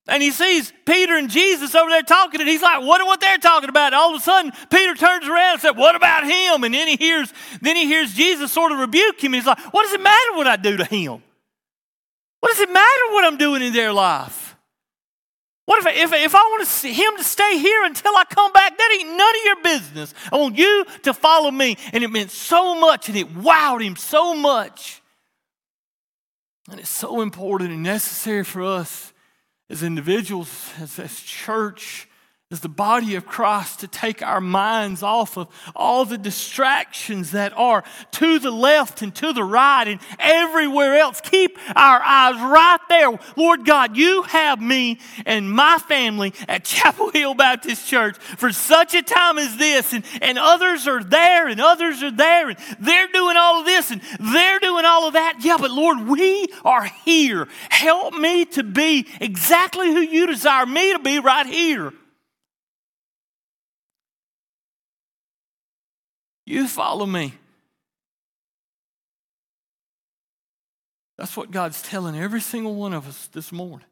and 0.08 0.22
he 0.22 0.30
sees 0.30 0.72
Peter 0.84 1.16
and 1.16 1.28
Jesus 1.28 1.75
over 1.75 1.90
there 1.90 2.02
talking, 2.02 2.40
and 2.40 2.48
he's 2.48 2.62
like, 2.62 2.82
"What 2.82 3.04
what 3.04 3.20
they're 3.20 3.38
talking 3.38 3.68
about?" 3.68 3.86
And 3.86 3.94
all 3.96 4.14
of 4.14 4.20
a 4.20 4.22
sudden, 4.22 4.52
Peter 4.70 4.94
turns 4.94 5.26
around 5.26 5.54
and 5.54 5.60
said, 5.60 5.76
"What 5.76 5.96
about 5.96 6.25
him?" 6.25 6.62
And 6.64 6.72
then 6.72 6.86
he 6.86 6.96
hears, 6.96 7.32
then 7.60 7.76
he 7.76 7.86
hears 7.86 8.14
Jesus 8.14 8.52
sort 8.52 8.72
of 8.72 8.78
rebuke 8.78 9.22
him. 9.22 9.34
And 9.34 9.42
he's 9.42 9.46
like, 9.46 9.58
"What 9.72 9.82
does 9.82 9.92
it 9.92 10.00
matter 10.00 10.32
what 10.34 10.46
I 10.46 10.56
do 10.56 10.76
to 10.76 10.84
him? 10.84 11.22
What 12.40 12.50
does 12.50 12.60
it 12.60 12.70
matter 12.70 13.12
what 13.12 13.25
I'm 13.25 13.36
doing 13.36 13.62
in 13.62 13.72
their 13.72 13.92
life? 13.92 14.56
What 15.64 15.84
if, 15.84 15.96
if, 15.96 16.12
if 16.12 16.34
I 16.36 16.38
want 16.38 16.68
to 16.68 16.88
him 16.88 17.16
to 17.16 17.25
stay 17.25 17.58
here 17.58 17.84
until 17.84 18.16
I 18.16 18.22
come 18.30 18.52
back? 18.52 18.78
That 18.78 18.98
ain't 19.00 19.16
none 19.16 19.34
of 19.34 19.44
your 19.44 19.62
business. 19.62 20.14
I 20.30 20.36
want 20.36 20.56
you 20.56 20.86
to 21.02 21.12
follow 21.14 21.50
me." 21.50 21.76
And 21.92 22.04
it 22.04 22.08
meant 22.12 22.30
so 22.30 22.78
much, 22.78 23.08
and 23.08 23.18
it 23.18 23.34
wowed 23.34 23.82
him 23.82 23.96
so 23.96 24.34
much. 24.34 25.02
And 26.70 26.78
it's 26.78 26.90
so 26.90 27.20
important 27.20 27.70
and 27.72 27.82
necessary 27.82 28.44
for 28.44 28.62
us 28.62 29.12
as 29.68 29.82
individuals, 29.82 30.73
as, 30.80 30.99
as 30.99 31.20
church, 31.20 32.08
as 32.52 32.60
the 32.60 32.68
body 32.68 33.16
of 33.16 33.26
Christ 33.26 33.80
to 33.80 33.88
take 33.88 34.22
our 34.22 34.40
minds 34.40 35.02
off 35.02 35.36
of 35.36 35.48
all 35.74 36.04
the 36.04 36.16
distractions 36.16 37.32
that 37.32 37.52
are 37.56 37.82
to 38.12 38.38
the 38.38 38.52
left 38.52 39.02
and 39.02 39.12
to 39.16 39.32
the 39.32 39.42
right 39.42 39.88
and 39.88 40.00
everywhere 40.20 40.94
else. 40.94 41.20
Keep 41.20 41.58
our 41.74 42.00
eyes 42.00 42.36
right 42.36 42.78
there. 42.88 43.18
Lord 43.34 43.66
God, 43.66 43.96
you 43.96 44.22
have 44.22 44.60
me 44.60 45.00
and 45.24 45.50
my 45.50 45.78
family 45.78 46.34
at 46.46 46.64
Chapel 46.64 47.10
Hill 47.10 47.34
Baptist 47.34 47.88
Church 47.88 48.16
for 48.16 48.52
such 48.52 48.94
a 48.94 49.02
time 49.02 49.38
as 49.38 49.56
this, 49.56 49.92
and, 49.92 50.04
and 50.22 50.38
others 50.38 50.86
are 50.86 51.02
there 51.02 51.48
and 51.48 51.60
others 51.60 52.00
are 52.04 52.12
there, 52.12 52.50
and 52.50 52.58
they're 52.78 53.08
doing 53.08 53.36
all 53.36 53.58
of 53.58 53.66
this 53.66 53.90
and 53.90 54.00
they're 54.20 54.60
doing 54.60 54.84
all 54.84 55.08
of 55.08 55.14
that. 55.14 55.38
Yeah, 55.40 55.56
but 55.58 55.73
Lord, 55.73 56.06
we 56.06 56.47
are 56.64 56.84
here. 56.84 57.49
Help 57.71 58.14
me 58.14 58.44
to 58.44 58.62
be 58.62 59.08
exactly 59.21 59.88
who 59.92 59.99
you 59.99 60.28
desire 60.28 60.64
me 60.64 60.92
to 60.92 61.00
be 61.00 61.18
right 61.18 61.47
here. 61.47 61.92
You 66.47 66.69
follow 66.69 67.04
me. 67.04 67.35
That's 71.19 71.37
what 71.37 71.50
God's 71.50 71.82
telling 71.82 72.17
every 72.17 72.41
single 72.41 72.75
one 72.75 72.93
of 72.93 73.09
us 73.09 73.26
this 73.28 73.50
morning. 73.50 73.87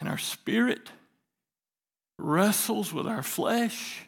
And 0.00 0.08
our 0.08 0.18
spirit 0.18 0.90
wrestles 2.18 2.92
with 2.92 3.06
our 3.06 3.22
flesh 3.22 4.06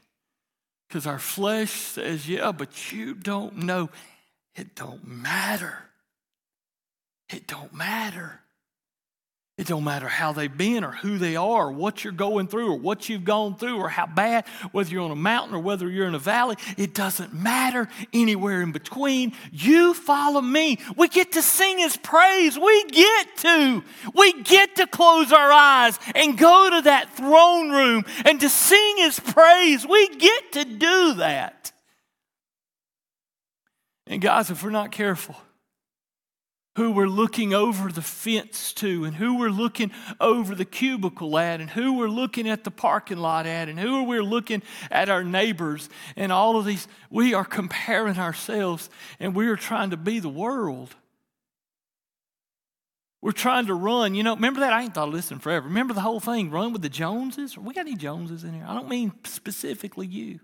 because 0.88 1.06
our 1.06 1.18
flesh 1.18 1.70
says, 1.70 2.28
Yeah, 2.28 2.52
but 2.52 2.92
you 2.92 3.14
don't 3.14 3.58
know. 3.58 3.90
It 4.54 4.74
don't 4.74 5.06
matter. 5.06 5.76
It 7.28 7.46
don't 7.46 7.74
matter. 7.74 8.40
It 9.56 9.68
don't 9.68 9.84
matter 9.84 10.08
how 10.08 10.32
they've 10.32 10.54
been 10.54 10.82
or 10.82 10.90
who 10.90 11.16
they 11.16 11.36
are 11.36 11.68
or 11.68 11.72
what 11.72 12.02
you're 12.02 12.12
going 12.12 12.48
through 12.48 12.72
or 12.72 12.76
what 12.76 13.08
you've 13.08 13.22
gone 13.22 13.54
through 13.56 13.78
or 13.78 13.88
how 13.88 14.06
bad, 14.06 14.46
whether 14.72 14.90
you're 14.90 15.04
on 15.04 15.12
a 15.12 15.16
mountain 15.16 15.54
or 15.54 15.60
whether 15.60 15.88
you're 15.88 16.08
in 16.08 16.14
a 16.16 16.18
valley. 16.18 16.56
It 16.76 16.92
doesn't 16.92 17.32
matter 17.32 17.88
anywhere 18.12 18.62
in 18.62 18.72
between. 18.72 19.32
You 19.52 19.94
follow 19.94 20.40
me. 20.40 20.80
We 20.96 21.06
get 21.06 21.32
to 21.32 21.42
sing 21.42 21.78
his 21.78 21.96
praise. 21.96 22.58
We 22.58 22.84
get 22.90 23.36
to. 23.38 23.84
We 24.12 24.42
get 24.42 24.74
to 24.76 24.88
close 24.88 25.30
our 25.30 25.52
eyes 25.52 26.00
and 26.16 26.36
go 26.36 26.70
to 26.70 26.82
that 26.82 27.16
throne 27.16 27.70
room 27.70 28.04
and 28.24 28.40
to 28.40 28.48
sing 28.48 28.96
his 28.96 29.20
praise. 29.20 29.86
We 29.86 30.08
get 30.16 30.52
to 30.54 30.64
do 30.64 31.14
that. 31.14 31.70
And 34.08 34.20
guys, 34.20 34.50
if 34.50 34.64
we're 34.64 34.70
not 34.70 34.90
careful, 34.90 35.36
who 36.76 36.90
we're 36.90 37.06
looking 37.06 37.54
over 37.54 37.90
the 37.90 38.02
fence 38.02 38.72
to, 38.74 39.04
and 39.04 39.14
who 39.16 39.38
we're 39.38 39.48
looking 39.48 39.92
over 40.20 40.54
the 40.54 40.64
cubicle 40.64 41.38
at, 41.38 41.60
and 41.60 41.70
who 41.70 41.96
we're 41.96 42.08
looking 42.08 42.48
at 42.48 42.64
the 42.64 42.70
parking 42.70 43.18
lot 43.18 43.46
at, 43.46 43.68
and 43.68 43.78
who 43.78 44.04
we're 44.04 44.24
looking 44.24 44.62
at 44.90 45.08
our 45.08 45.22
neighbors, 45.22 45.88
and 46.16 46.32
all 46.32 46.56
of 46.56 46.64
these. 46.64 46.88
We 47.10 47.32
are 47.32 47.44
comparing 47.44 48.18
ourselves, 48.18 48.90
and 49.20 49.34
we 49.34 49.46
are 49.48 49.56
trying 49.56 49.90
to 49.90 49.96
be 49.96 50.18
the 50.18 50.28
world. 50.28 50.94
We're 53.22 53.32
trying 53.32 53.66
to 53.66 53.74
run. 53.74 54.14
You 54.14 54.22
know, 54.22 54.34
remember 54.34 54.60
that? 54.60 54.72
I 54.72 54.82
ain't 54.82 54.94
thought 54.94 55.08
of 55.08 55.14
this 55.14 55.30
in 55.30 55.38
forever. 55.38 55.68
Remember 55.68 55.94
the 55.94 56.00
whole 56.00 56.20
thing, 56.20 56.50
run 56.50 56.72
with 56.72 56.82
the 56.82 56.90
Joneses? 56.90 57.56
We 57.56 57.72
got 57.72 57.86
any 57.86 57.96
Joneses 57.96 58.44
in 58.44 58.52
here? 58.52 58.66
I 58.68 58.74
don't 58.74 58.88
mean 58.88 59.12
specifically 59.24 60.06
you 60.06 60.40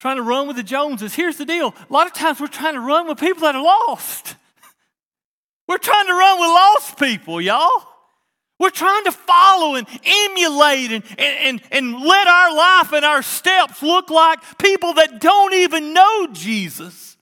trying 0.00 0.16
to 0.16 0.22
run 0.22 0.46
with 0.46 0.56
the 0.56 0.62
Joneses. 0.62 1.14
Here's 1.14 1.36
the 1.36 1.44
deal 1.44 1.74
a 1.88 1.92
lot 1.92 2.06
of 2.06 2.12
times 2.12 2.40
we're 2.40 2.46
trying 2.46 2.74
to 2.74 2.80
run 2.80 3.08
with 3.08 3.18
people 3.18 3.42
that 3.42 3.54
are 3.54 3.62
lost. 3.62 4.36
We're 5.68 5.78
trying 5.78 6.06
to 6.06 6.14
run 6.14 6.40
with 6.40 6.48
lost 6.48 6.98
people, 6.98 7.40
y'all. 7.40 7.84
We're 8.58 8.70
trying 8.70 9.04
to 9.04 9.12
follow 9.12 9.76
and 9.76 9.86
emulate 10.04 10.90
and, 10.90 11.04
and, 11.18 11.60
and 11.70 12.00
let 12.00 12.26
our 12.26 12.56
life 12.56 12.92
and 12.92 13.04
our 13.04 13.22
steps 13.22 13.82
look 13.82 14.10
like 14.10 14.40
people 14.58 14.94
that 14.94 15.20
don't 15.20 15.54
even 15.54 15.92
know 15.92 16.28
Jesus. 16.32 17.16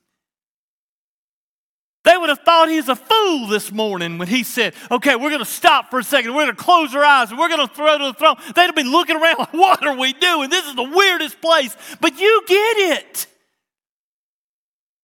They 2.05 2.17
would 2.17 2.29
have 2.29 2.39
thought 2.39 2.69
he's 2.69 2.89
a 2.89 2.95
fool 2.95 3.49
this 3.49 3.73
morning 3.73 4.17
when 4.17 4.29
he 4.29 4.45
said, 4.45 4.75
Okay, 4.93 5.17
we're 5.17 5.29
going 5.29 5.41
to 5.41 5.45
stop 5.45 5.91
for 5.91 5.99
a 5.99 6.05
second. 6.05 6.35
We're 6.35 6.45
going 6.45 6.57
to 6.57 6.63
close 6.63 6.95
our 6.95 7.05
eyes 7.05 7.31
and 7.31 7.39
we're 7.39 7.49
going 7.49 7.67
to 7.67 7.75
throw 7.75 7.99
to 7.99 8.05
the 8.05 8.13
throne. 8.13 8.37
They'd 8.55 8.67
have 8.67 8.77
been 8.77 8.93
looking 8.93 9.17
around 9.17 9.41
like, 9.41 9.53
What 9.53 9.85
are 9.85 9.97
we 9.97 10.13
doing? 10.13 10.49
This 10.49 10.67
is 10.67 10.77
the 10.77 10.85
weirdest 10.85 11.41
place. 11.41 11.77
But 12.01 12.19
you 12.19 12.45
get 12.47 12.77
it 12.77 13.27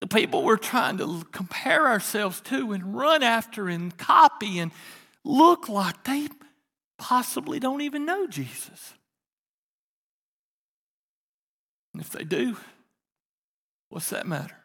the 0.02 0.08
people 0.08 0.42
we're 0.42 0.56
trying 0.56 0.98
to 0.98 1.22
compare 1.30 1.86
ourselves 1.86 2.40
to 2.40 2.72
and 2.72 2.92
run 2.92 3.22
after 3.22 3.68
and 3.68 3.96
copy 3.96 4.58
and 4.58 4.72
look 5.22 5.68
like 5.68 6.02
they 6.02 6.26
possibly 6.98 7.60
don't 7.60 7.82
even 7.82 8.04
know 8.04 8.26
Jesus. 8.26 8.94
And 11.94 12.02
if 12.02 12.10
they 12.10 12.24
do, 12.24 12.56
what's 13.90 14.10
that 14.10 14.26
matter? 14.26 14.56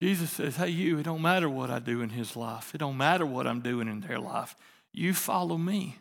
Jesus 0.00 0.30
says, 0.30 0.56
Hey, 0.56 0.70
you, 0.70 0.98
it 0.98 1.02
don't 1.02 1.20
matter 1.20 1.50
what 1.50 1.68
I 1.68 1.80
do 1.80 2.00
in 2.00 2.08
his 2.08 2.36
life. 2.36 2.74
It 2.74 2.78
don't 2.78 2.96
matter 2.96 3.26
what 3.26 3.46
I'm 3.46 3.60
doing 3.60 3.88
in 3.88 4.00
their 4.00 4.18
life. 4.18 4.56
You 4.90 5.12
follow 5.12 5.58
me. 5.58 5.98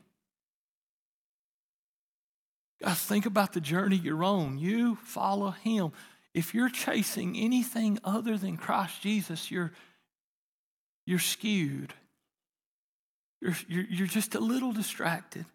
Guys, 2.82 3.00
think 3.00 3.26
about 3.26 3.52
the 3.52 3.60
journey 3.60 3.98
you're 3.98 4.24
on. 4.24 4.58
You 4.60 4.96
follow 5.04 5.52
him 5.52 5.92
if 6.34 6.54
you're 6.54 6.70
chasing 6.70 7.38
anything 7.38 8.00
other 8.04 8.38
than 8.38 8.58
Christ 8.58 9.02
Jesus, 9.02 9.50
you're, 9.50 9.72
you're 11.06 11.20
skewed. 11.20 11.94
You're, 13.42 13.56
you're, 13.68 13.86
you're 13.90 14.08
just 14.08 14.36
a 14.36 14.40
little 14.40 14.72
distracted. 14.72 15.46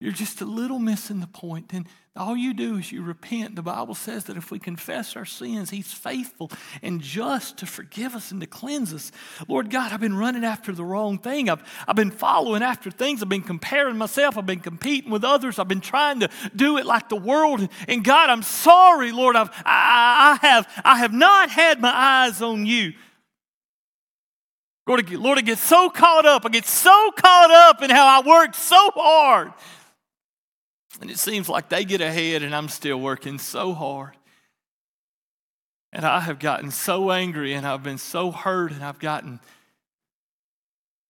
You're 0.00 0.12
just 0.12 0.40
a 0.40 0.44
little 0.44 0.78
missing 0.78 1.18
the 1.18 1.26
point. 1.26 1.72
And 1.72 1.88
all 2.14 2.36
you 2.36 2.54
do 2.54 2.76
is 2.76 2.92
you 2.92 3.02
repent. 3.02 3.56
The 3.56 3.62
Bible 3.62 3.96
says 3.96 4.24
that 4.24 4.36
if 4.36 4.52
we 4.52 4.60
confess 4.60 5.16
our 5.16 5.24
sins, 5.24 5.70
He's 5.70 5.92
faithful 5.92 6.52
and 6.82 7.00
just 7.00 7.58
to 7.58 7.66
forgive 7.66 8.14
us 8.14 8.30
and 8.30 8.40
to 8.40 8.46
cleanse 8.46 8.94
us. 8.94 9.10
Lord 9.48 9.70
God, 9.70 9.92
I've 9.92 10.00
been 10.00 10.16
running 10.16 10.44
after 10.44 10.70
the 10.70 10.84
wrong 10.84 11.18
thing. 11.18 11.50
I've, 11.50 11.64
I've 11.88 11.96
been 11.96 12.12
following 12.12 12.62
after 12.62 12.92
things. 12.92 13.22
I've 13.22 13.28
been 13.28 13.42
comparing 13.42 13.96
myself. 13.96 14.38
I've 14.38 14.46
been 14.46 14.60
competing 14.60 15.10
with 15.10 15.24
others. 15.24 15.58
I've 15.58 15.68
been 15.68 15.80
trying 15.80 16.20
to 16.20 16.30
do 16.54 16.78
it 16.78 16.86
like 16.86 17.08
the 17.08 17.16
world. 17.16 17.68
And 17.88 18.04
God, 18.04 18.30
I'm 18.30 18.42
sorry, 18.42 19.10
Lord. 19.10 19.34
I've, 19.34 19.50
I, 19.64 20.38
I, 20.40 20.46
have, 20.46 20.82
I 20.84 20.98
have 20.98 21.12
not 21.12 21.50
had 21.50 21.80
my 21.80 21.92
eyes 21.92 22.40
on 22.40 22.66
you. 22.66 22.92
Lord, 24.86 25.10
Lord, 25.10 25.38
I 25.38 25.42
get 25.42 25.58
so 25.58 25.90
caught 25.90 26.24
up. 26.24 26.46
I 26.46 26.50
get 26.50 26.64
so 26.64 27.10
caught 27.16 27.50
up 27.50 27.82
in 27.82 27.90
how 27.90 28.22
I 28.22 28.26
work 28.26 28.54
so 28.54 28.90
hard 28.94 29.52
and 31.00 31.10
it 31.10 31.18
seems 31.18 31.48
like 31.48 31.68
they 31.68 31.84
get 31.84 32.00
ahead 32.00 32.42
and 32.42 32.54
I'm 32.54 32.68
still 32.68 32.98
working 32.98 33.38
so 33.38 33.72
hard. 33.72 34.16
And 35.92 36.04
I 36.04 36.20
have 36.20 36.38
gotten 36.38 36.70
so 36.70 37.10
angry 37.10 37.54
and 37.54 37.66
I've 37.66 37.82
been 37.82 37.98
so 37.98 38.30
hurt 38.30 38.72
and 38.72 38.84
I've 38.84 38.98
gotten 38.98 39.40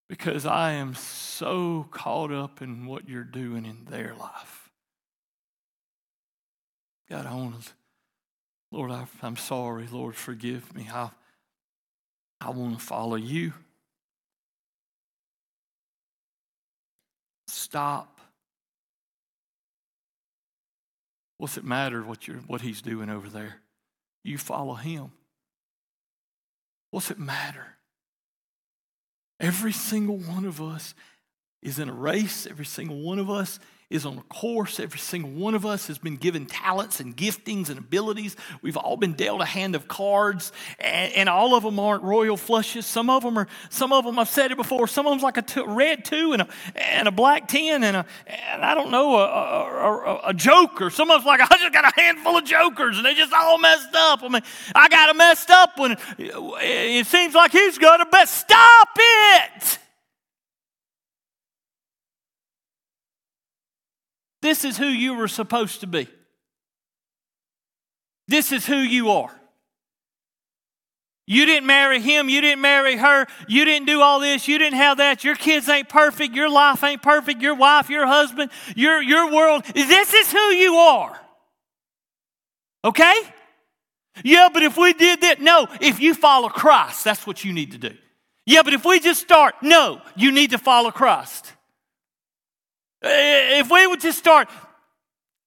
because 0.07 0.45
I 0.45 0.71
am 0.73 0.95
so 0.95 1.87
caught 1.91 2.31
up 2.31 2.61
in 2.61 2.85
what 2.85 3.07
you're 3.07 3.23
doing 3.23 3.65
in 3.65 3.85
their 3.89 4.15
life. 4.15 4.69
God, 7.09 7.25
I 7.25 7.33
want 7.35 7.63
to, 7.63 7.71
Lord, 8.71 8.91
I, 8.91 9.05
am 9.23 9.35
sorry. 9.35 9.87
Lord, 9.91 10.15
forgive 10.15 10.73
me. 10.75 10.87
I, 10.91 11.09
I 12.39 12.51
want 12.51 12.77
to 12.77 12.85
follow 12.85 13.15
you. 13.15 13.53
Stop 17.47 18.18
What's 21.39 21.57
it 21.57 21.63
matter 21.63 22.03
what, 22.03 22.27
you're, 22.27 22.37
what 22.47 22.61
he's 22.61 22.81
doing 22.81 23.09
over 23.09 23.29
there? 23.29 23.61
You 24.25 24.37
follow 24.37 24.75
him. 24.75 25.13
What's 26.91 27.09
it 27.09 27.17
matter? 27.17 27.77
Every 29.39 29.71
single 29.71 30.17
one 30.17 30.43
of 30.43 30.61
us 30.61 30.93
is 31.61 31.79
in 31.79 31.87
a 31.87 31.93
race. 31.93 32.45
Every 32.45 32.65
single 32.65 32.99
one 32.99 33.19
of 33.19 33.29
us 33.29 33.57
is 33.89 34.05
on 34.05 34.19
a 34.19 34.21
course. 34.33 34.79
Every 34.79 34.99
single 34.99 35.31
one 35.31 35.55
of 35.55 35.65
us 35.65 35.87
has 35.87 35.97
been 35.97 36.17
given 36.17 36.45
talents 36.45 36.99
and 36.99 37.17
giftings 37.17 37.69
and 37.69 37.79
abilities. 37.79 38.35
We've 38.61 38.77
all 38.77 38.97
been 38.97 39.13
dealt 39.13 39.41
a 39.41 39.45
hand 39.45 39.75
of 39.75 39.87
cards, 39.87 40.51
and, 40.79 41.11
and 41.13 41.29
all 41.29 41.55
of 41.55 41.63
them 41.63 41.79
aren't 41.79 42.03
royal 42.03 42.37
flushes. 42.37 42.85
Some 42.85 43.09
of 43.09 43.23
them 43.23 43.37
are. 43.37 43.47
Some 43.69 43.91
of 43.91 44.05
them 44.05 44.19
I've 44.19 44.29
said 44.29 44.51
it 44.51 44.57
before. 44.57 44.87
Some 44.87 45.07
of 45.07 45.11
them's 45.11 45.23
like 45.23 45.37
a 45.37 45.63
red 45.65 46.05
two 46.05 46.33
and 46.33 46.43
a 46.43 46.47
and 46.75 47.07
a 47.07 47.11
black 47.11 47.47
ten 47.47 47.83
and 47.83 47.97
a 47.97 48.05
and 48.27 48.63
I 48.63 48.75
don't 48.75 48.91
know 48.91 49.15
a, 49.15 49.25
a, 49.25 49.97
a, 49.97 50.21
a 50.27 50.33
joker. 50.33 50.89
Some 50.89 51.09
of 51.09 51.21
them's 51.21 51.25
like 51.25 51.41
I 51.51 51.57
just 51.57 51.73
got 51.73 51.85
a 51.85 51.99
handful 51.99 52.37
of 52.37 52.45
jokers 52.45 52.97
and 52.97 53.05
they 53.05 53.15
just 53.15 53.33
all 53.33 53.57
messed 53.57 53.95
up. 53.95 54.21
I 54.21 54.27
mean, 54.27 54.43
I 54.75 54.87
got 54.89 55.07
them 55.07 55.17
messed 55.17 55.49
up 55.49 55.79
when 55.79 55.97
it 56.19 57.07
seems 57.07 57.33
like 57.33 57.51
he's 57.51 57.77
got 57.77 58.01
a 58.01 58.05
best. 58.05 58.35
Stop 58.35 58.89
it. 58.97 59.79
This 64.41 64.63
is 64.63 64.77
who 64.77 64.87
you 64.87 65.15
were 65.15 65.27
supposed 65.27 65.81
to 65.81 65.87
be. 65.87 66.07
This 68.27 68.51
is 68.51 68.65
who 68.65 68.77
you 68.77 69.11
are. 69.11 69.31
You 71.25 71.45
didn't 71.45 71.67
marry 71.67 71.99
him. 71.99 72.27
You 72.27 72.41
didn't 72.41 72.61
marry 72.61 72.97
her. 72.97 73.27
You 73.47 73.63
didn't 73.63 73.85
do 73.85 74.01
all 74.01 74.19
this. 74.19 74.47
You 74.47 74.57
didn't 74.57 74.77
have 74.77 74.97
that. 74.97 75.23
Your 75.23 75.35
kids 75.35 75.69
ain't 75.69 75.87
perfect. 75.87 76.33
Your 76.33 76.49
life 76.49 76.83
ain't 76.83 77.03
perfect. 77.03 77.41
Your 77.41 77.53
wife, 77.53 77.89
your 77.89 78.07
husband, 78.07 78.49
your, 78.75 79.01
your 79.01 79.31
world. 79.31 79.63
This 79.65 80.13
is 80.13 80.31
who 80.31 80.39
you 80.39 80.75
are. 80.75 81.19
Okay? 82.83 83.13
Yeah, 84.23 84.49
but 84.51 84.63
if 84.63 84.75
we 84.75 84.93
did 84.93 85.21
that, 85.21 85.39
no, 85.39 85.67
if 85.79 85.99
you 85.99 86.15
follow 86.15 86.49
Christ, 86.49 87.03
that's 87.03 87.27
what 87.27 87.45
you 87.45 87.53
need 87.53 87.73
to 87.73 87.77
do. 87.77 87.95
Yeah, 88.47 88.63
but 88.63 88.73
if 88.73 88.83
we 88.83 88.99
just 88.99 89.21
start, 89.21 89.53
no, 89.61 90.01
you 90.15 90.31
need 90.31 90.49
to 90.51 90.57
follow 90.57 90.89
Christ. 90.89 91.53
If 93.01 93.71
we 93.71 93.87
would 93.87 94.01
just 94.01 94.17
start 94.17 94.49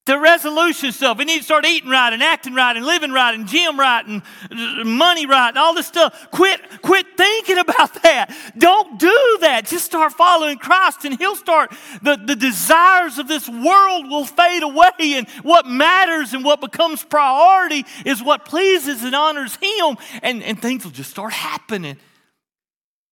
the 0.05 0.19
resolution 0.19 0.91
stuff, 0.91 1.17
we 1.17 1.23
need 1.23 1.37
to 1.37 1.43
start 1.43 1.65
eating 1.65 1.89
right 1.89 2.11
and 2.11 2.21
acting 2.21 2.53
right 2.53 2.75
and 2.75 2.85
living 2.85 3.11
right 3.11 3.33
and 3.33 3.47
gym 3.47 3.79
right 3.79 4.05
and 4.05 4.21
uh, 4.51 4.83
money 4.83 5.25
right 5.25 5.49
and 5.49 5.57
all 5.57 5.73
this 5.73 5.87
stuff. 5.87 6.27
Quit, 6.31 6.59
quit 6.81 7.05
thinking 7.15 7.57
about 7.59 7.93
that. 8.03 8.35
Don't 8.57 8.99
do 8.99 9.37
that. 9.41 9.65
Just 9.65 9.85
start 9.85 10.11
following 10.11 10.57
Christ 10.57 11.05
and 11.05 11.17
He'll 11.17 11.37
start, 11.37 11.71
the, 12.01 12.17
the 12.17 12.35
desires 12.35 13.17
of 13.17 13.29
this 13.29 13.47
world 13.47 14.09
will 14.09 14.25
fade 14.25 14.63
away 14.63 14.89
and 14.99 15.29
what 15.41 15.65
matters 15.65 16.33
and 16.33 16.43
what 16.43 16.59
becomes 16.59 17.01
priority 17.03 17.85
is 18.05 18.21
what 18.21 18.43
pleases 18.43 19.03
and 19.03 19.15
honors 19.15 19.55
Him 19.55 19.95
and, 20.21 20.43
and 20.43 20.61
things 20.61 20.83
will 20.83 20.91
just 20.91 21.11
start 21.11 21.31
happening. 21.31 21.95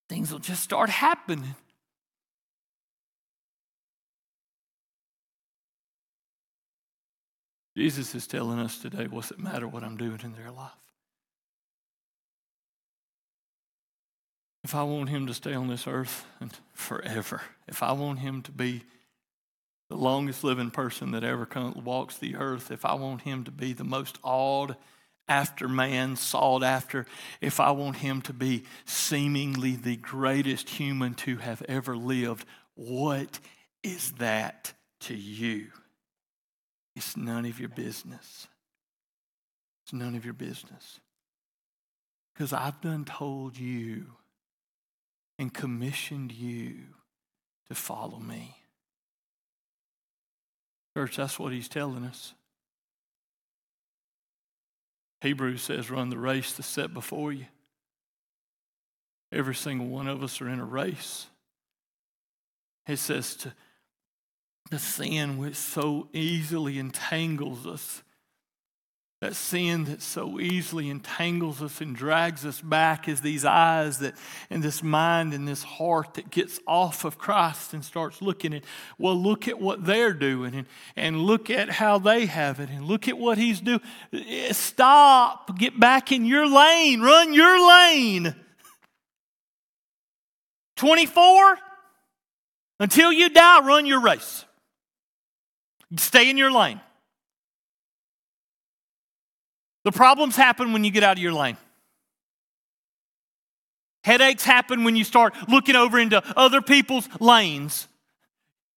Things 0.09 0.29
will 0.29 0.39
just 0.39 0.61
start 0.61 0.89
happening. 0.89 1.55
Jesus 7.75 8.13
is 8.15 8.27
telling 8.27 8.59
us 8.59 8.79
today 8.79 9.07
what's 9.07 9.31
it 9.31 9.39
matter 9.39 9.67
what 9.67 9.83
I'm 9.83 9.97
doing 9.97 10.19
in 10.23 10.33
their 10.33 10.51
life? 10.51 10.71
If 14.63 14.75
I 14.75 14.83
want 14.83 15.09
him 15.09 15.27
to 15.27 15.33
stay 15.33 15.53
on 15.53 15.67
this 15.67 15.87
earth 15.87 16.25
and 16.39 16.51
forever, 16.73 17.41
if 17.67 17.81
I 17.81 17.93
want 17.93 18.19
him 18.19 18.41
to 18.43 18.51
be 18.51 18.83
the 19.89 19.95
longest 19.95 20.43
living 20.43 20.71
person 20.71 21.11
that 21.11 21.23
ever 21.23 21.47
walks 21.83 22.17
the 22.17 22.35
earth, 22.35 22.71
if 22.71 22.85
I 22.85 22.93
want 22.93 23.21
him 23.21 23.43
to 23.45 23.51
be 23.51 23.73
the 23.73 23.83
most 23.83 24.19
awed 24.23 24.75
after 25.27 25.67
man, 25.67 26.15
sought 26.15 26.63
after, 26.63 27.05
if 27.39 27.59
I 27.59 27.71
want 27.71 27.97
him 27.97 28.21
to 28.23 28.33
be 28.33 28.65
seemingly 28.85 29.75
the 29.75 29.95
greatest 29.95 30.69
human 30.69 31.15
to 31.15 31.37
have 31.37 31.61
ever 31.67 31.97
lived, 31.97 32.45
what 32.75 33.39
is 33.83 34.11
that 34.13 34.73
to 35.01 35.15
you? 35.15 35.67
It's 36.95 37.15
none 37.15 37.45
of 37.45 37.59
your 37.59 37.69
business. 37.69 38.47
It's 39.83 39.93
none 39.93 40.15
of 40.15 40.25
your 40.25 40.33
business. 40.33 40.99
Because 42.33 42.53
I've 42.53 42.81
done 42.81 43.05
told 43.05 43.57
you 43.57 44.05
and 45.39 45.53
commissioned 45.53 46.31
you 46.31 46.75
to 47.69 47.75
follow 47.75 48.19
me. 48.19 48.55
Church, 50.95 51.17
that's 51.17 51.39
what 51.39 51.53
he's 51.53 51.69
telling 51.69 52.03
us. 52.03 52.33
Hebrews 55.21 55.61
says, 55.61 55.89
run 55.89 56.09
the 56.09 56.17
race 56.17 56.53
that's 56.53 56.67
set 56.67 56.93
before 56.93 57.31
you. 57.31 57.45
Every 59.31 59.55
single 59.55 59.87
one 59.87 60.07
of 60.07 60.23
us 60.23 60.41
are 60.41 60.49
in 60.49 60.59
a 60.59 60.65
race. 60.65 61.27
It 62.87 62.97
says 62.97 63.35
to 63.37 63.53
the 64.71 64.79
sin 64.79 65.37
which 65.37 65.55
so 65.55 66.07
easily 66.13 66.79
entangles 66.79 67.67
us. 67.67 68.01
That 69.19 69.35
sin 69.35 69.83
that 69.83 70.01
so 70.01 70.39
easily 70.39 70.89
entangles 70.89 71.61
us 71.61 71.79
and 71.79 71.95
drags 71.95 72.43
us 72.43 72.59
back 72.59 73.07
is 73.07 73.21
these 73.21 73.45
eyes 73.45 73.99
that, 73.99 74.15
and 74.49 74.63
this 74.63 74.81
mind 74.81 75.35
and 75.35 75.47
this 75.47 75.61
heart 75.61 76.15
that 76.15 76.31
gets 76.31 76.59
off 76.65 77.05
of 77.05 77.19
Christ 77.19 77.73
and 77.73 77.85
starts 77.85 78.19
looking 78.19 78.51
at, 78.55 78.63
well, 78.97 79.15
look 79.15 79.47
at 79.47 79.59
what 79.59 79.85
they're 79.85 80.13
doing 80.13 80.55
and, 80.55 80.67
and 80.95 81.19
look 81.19 81.51
at 81.51 81.69
how 81.69 81.99
they 81.99 82.25
have 82.25 82.59
it 82.59 82.69
and 82.69 82.85
look 82.85 83.07
at 83.07 83.17
what 83.17 83.37
he's 83.37 83.61
doing. 83.61 83.81
Eh, 84.11 84.53
stop. 84.53 85.55
Get 85.59 85.79
back 85.79 86.11
in 86.11 86.25
your 86.25 86.47
lane. 86.47 87.01
Run 87.01 87.33
your 87.33 87.69
lane. 87.69 88.33
24, 90.77 91.59
until 92.79 93.13
you 93.13 93.29
die, 93.29 93.59
run 93.59 93.85
your 93.85 94.01
race. 94.01 94.45
Stay 95.97 96.29
in 96.29 96.37
your 96.37 96.51
lane. 96.51 96.79
The 99.83 99.91
problems 99.91 100.35
happen 100.35 100.73
when 100.73 100.83
you 100.83 100.91
get 100.91 101.03
out 101.03 101.17
of 101.17 101.23
your 101.23 101.33
lane. 101.33 101.57
Headaches 104.03 104.43
happen 104.43 104.83
when 104.83 104.95
you 104.95 105.03
start 105.03 105.33
looking 105.47 105.75
over 105.75 105.99
into 105.99 106.23
other 106.37 106.61
people's 106.61 107.07
lanes. 107.19 107.87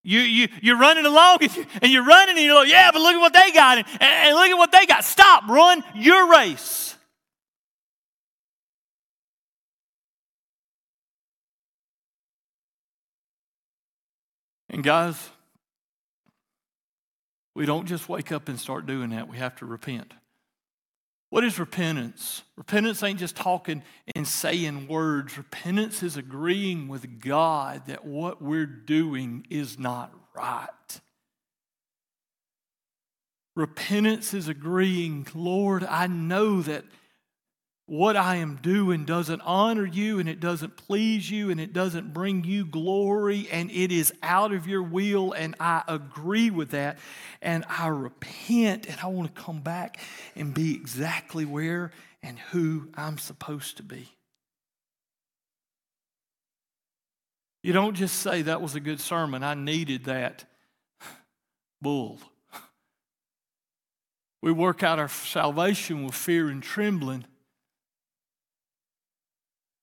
You, 0.03 0.21
you, 0.21 0.49
you're 0.61 0.79
running 0.79 1.07
along 1.07 1.39
and, 1.41 1.57
you, 1.57 1.65
you're 1.83 2.05
running 2.05 2.37
and 2.37 2.45
you're 2.45 2.55
like, 2.55 2.69
yeah, 2.69 2.91
but 2.93 3.01
look 3.01 3.15
at 3.15 3.21
what 3.21 3.33
they 3.33 3.53
got 3.53 3.79
and, 3.79 3.87
and 4.01 4.35
look 4.35 4.51
at 4.51 4.59
what 4.59 4.73
they 4.73 4.85
got. 4.85 5.05
Stop, 5.05 5.49
run 5.49 5.83
your 5.95 6.31
race. 6.31 6.95
And 14.69 14.83
guys, 14.83 15.31
we 17.55 17.67
don't 17.67 17.87
just 17.87 18.09
wake 18.09 18.33
up 18.33 18.49
and 18.49 18.59
start 18.59 18.87
doing 18.87 19.11
that. 19.11 19.29
We 19.29 19.37
have 19.39 19.55
to 19.57 19.67
repent. 19.67 20.13
What 21.31 21.45
is 21.45 21.59
repentance? 21.59 22.43
Repentance 22.57 23.03
ain't 23.03 23.19
just 23.19 23.37
talking 23.37 23.83
and 24.15 24.27
saying 24.27 24.87
words. 24.89 25.37
Repentance 25.37 26.03
is 26.03 26.17
agreeing 26.17 26.87
with 26.89 27.21
God 27.21 27.87
that 27.87 28.05
what 28.05 28.41
we're 28.41 28.67
doing 28.67 29.47
is 29.51 29.79
not 29.79 30.13
right. 30.35 30.69
Repentance 33.57 34.35
is 34.35 34.49
agreeing, 34.49 35.27
Lord, 35.35 35.85
I 35.85 36.07
know 36.09 36.63
that 36.63 36.85
what 37.87 38.17
I 38.17 38.37
am 38.37 38.57
doing 38.57 39.05
doesn't 39.05 39.43
honor 39.43 39.85
you 39.85 40.19
and 40.19 40.27
it 40.27 40.41
doesn't 40.41 40.77
please 40.77 41.31
you 41.31 41.51
and 41.51 41.61
it 41.61 41.75
doesn't 41.75 42.15
bring 42.15 42.43
you 42.45 42.65
glory 42.65 43.47
and 43.53 43.71
it 43.71 43.93
is 43.93 44.13
out 44.23 44.53
of 44.53 44.67
your 44.67 44.83
will 44.83 45.33
and 45.33 45.55
I 45.61 45.83
agree 45.87 46.51
with 46.51 46.71
that 46.71 46.99
and 47.43 47.63
I 47.69 47.89
repent 47.89 48.87
and 48.87 48.99
I 49.03 49.09
want 49.09 49.35
to 49.35 49.43
come 49.43 49.61
back 49.61 50.01
and 50.35 50.55
be 50.55 50.75
exactly 50.75 51.45
where 51.45 51.91
and 52.23 52.39
who 52.39 52.89
I'm 52.95 53.19
supposed 53.19 53.77
to 53.77 53.83
be. 53.83 54.09
You 57.63 57.75
don't 57.75 57.95
just 57.95 58.17
say 58.17 58.43
that 58.43 58.63
was 58.63 58.75
a 58.75 58.81
good 58.81 59.01
sermon, 59.01 59.43
I 59.43 59.55
needed 59.55 60.05
that. 60.05 60.45
Bull. 61.83 62.19
We 64.41 64.53
work 64.53 64.83
out 64.83 64.99
our 64.99 65.09
salvation 65.09 66.05
with 66.05 66.15
fear 66.15 66.49
and 66.49 66.63
trembling 66.63 67.27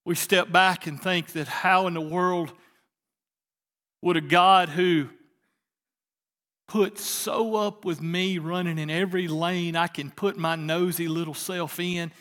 we 0.05 0.15
step 0.15 0.51
back 0.51 0.87
and 0.87 1.01
think 1.01 1.33
that 1.33 1.47
how 1.47 1.87
in 1.87 1.93
the 1.93 2.01
world 2.01 2.51
would 4.01 4.17
a 4.17 4.21
God 4.21 4.69
who 4.69 5.09
put 6.67 6.97
so 6.97 7.55
up 7.55 7.85
with 7.85 8.01
me 8.01 8.37
running 8.37 8.77
in 8.77 8.89
every 8.89 9.27
lane 9.27 9.75
I 9.75 9.87
can 9.87 10.09
put 10.09 10.37
my 10.37 10.55
nosy 10.55 11.07
little 11.07 11.33
self 11.33 11.79
in 11.79 12.11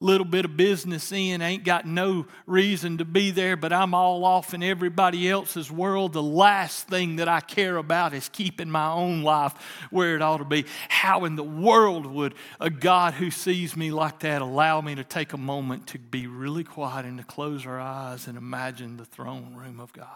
little 0.00 0.26
bit 0.26 0.44
of 0.44 0.56
business 0.56 1.10
in, 1.10 1.40
ain't 1.40 1.64
got 1.64 1.86
no 1.86 2.26
reason 2.46 2.98
to 2.98 3.04
be 3.04 3.30
there, 3.30 3.56
but 3.56 3.72
I'm 3.72 3.94
all 3.94 4.24
off 4.24 4.52
in 4.52 4.62
everybody 4.62 5.28
else's 5.28 5.70
world. 5.70 6.12
The 6.12 6.22
last 6.22 6.86
thing 6.88 7.16
that 7.16 7.28
I 7.28 7.40
care 7.40 7.78
about 7.78 8.12
is 8.12 8.28
keeping 8.28 8.70
my 8.70 8.90
own 8.90 9.22
life 9.22 9.54
where 9.90 10.14
it 10.14 10.20
ought 10.20 10.38
to 10.38 10.44
be. 10.44 10.66
How 10.88 11.24
in 11.24 11.36
the 11.36 11.42
world 11.42 12.04
would 12.04 12.34
a 12.60 12.68
God 12.68 13.14
who 13.14 13.30
sees 13.30 13.74
me 13.74 13.90
like 13.90 14.20
that 14.20 14.42
allow 14.42 14.82
me 14.82 14.94
to 14.96 15.04
take 15.04 15.32
a 15.32 15.38
moment 15.38 15.86
to 15.88 15.98
be 15.98 16.26
really 16.26 16.64
quiet 16.64 17.06
and 17.06 17.18
to 17.18 17.24
close 17.24 17.64
our 17.64 17.80
eyes 17.80 18.26
and 18.26 18.36
imagine 18.36 18.98
the 18.98 19.06
throne 19.06 19.54
room 19.54 19.80
of 19.80 19.94
God? 19.94 20.06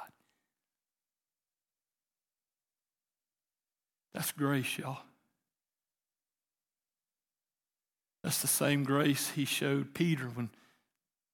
That's 4.13 4.33
grace, 4.33 4.77
y'all. 4.77 4.99
That's 8.23 8.43
the 8.43 8.49
same 8.49 8.85
grace 8.85 9.31
he 9.31 9.45
showed 9.45 9.95
Peter 9.95 10.25
when 10.27 10.51